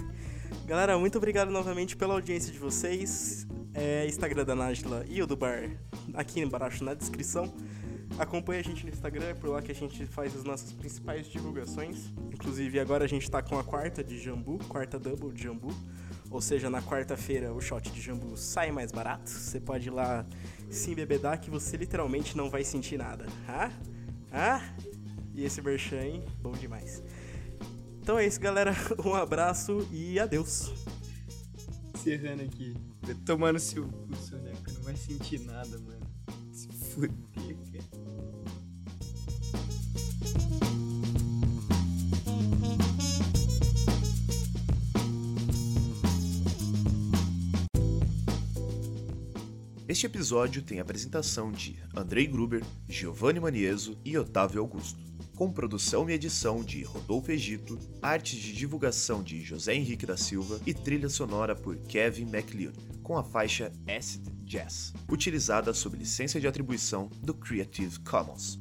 [0.65, 3.47] Galera, muito obrigado novamente pela audiência de vocês.
[3.73, 5.69] É, Instagram da Nájila e o do Bar
[6.13, 7.53] aqui embaixo na descrição.
[8.17, 11.27] Acompanhe a gente no Instagram, é por lá que a gente faz as nossas principais
[11.27, 12.13] divulgações.
[12.31, 15.67] Inclusive, agora a gente tá com a quarta de jambu, quarta double de jambu.
[16.31, 19.29] Ou seja, na quarta-feira o shot de jambu sai mais barato.
[19.29, 20.25] Você pode ir lá
[20.69, 23.25] se embebedar que você literalmente não vai sentir nada.
[23.47, 23.71] Ah?
[24.31, 24.61] Ah?
[25.33, 26.23] E esse merchan, hein?
[26.41, 27.03] Bom demais.
[28.01, 28.73] Então é isso, galera.
[29.05, 30.71] Um abraço e adeus.
[31.93, 32.73] Encerrando aqui.
[33.25, 34.71] Tomando seu cu, Soneca.
[34.71, 36.05] Não vai sentir nada, mano.
[36.53, 37.57] Se fuder,
[49.95, 54.99] Este episódio tem a apresentação de Andrei Gruber, Giovanni Manieso e Otávio Augusto,
[55.37, 60.59] com produção e edição de Rodolfo Egito, arte de divulgação de José Henrique da Silva
[60.65, 66.47] e trilha sonora por Kevin MacLeod, com a faixa Acid Jazz, utilizada sob licença de
[66.47, 68.59] atribuição do Creative Commons.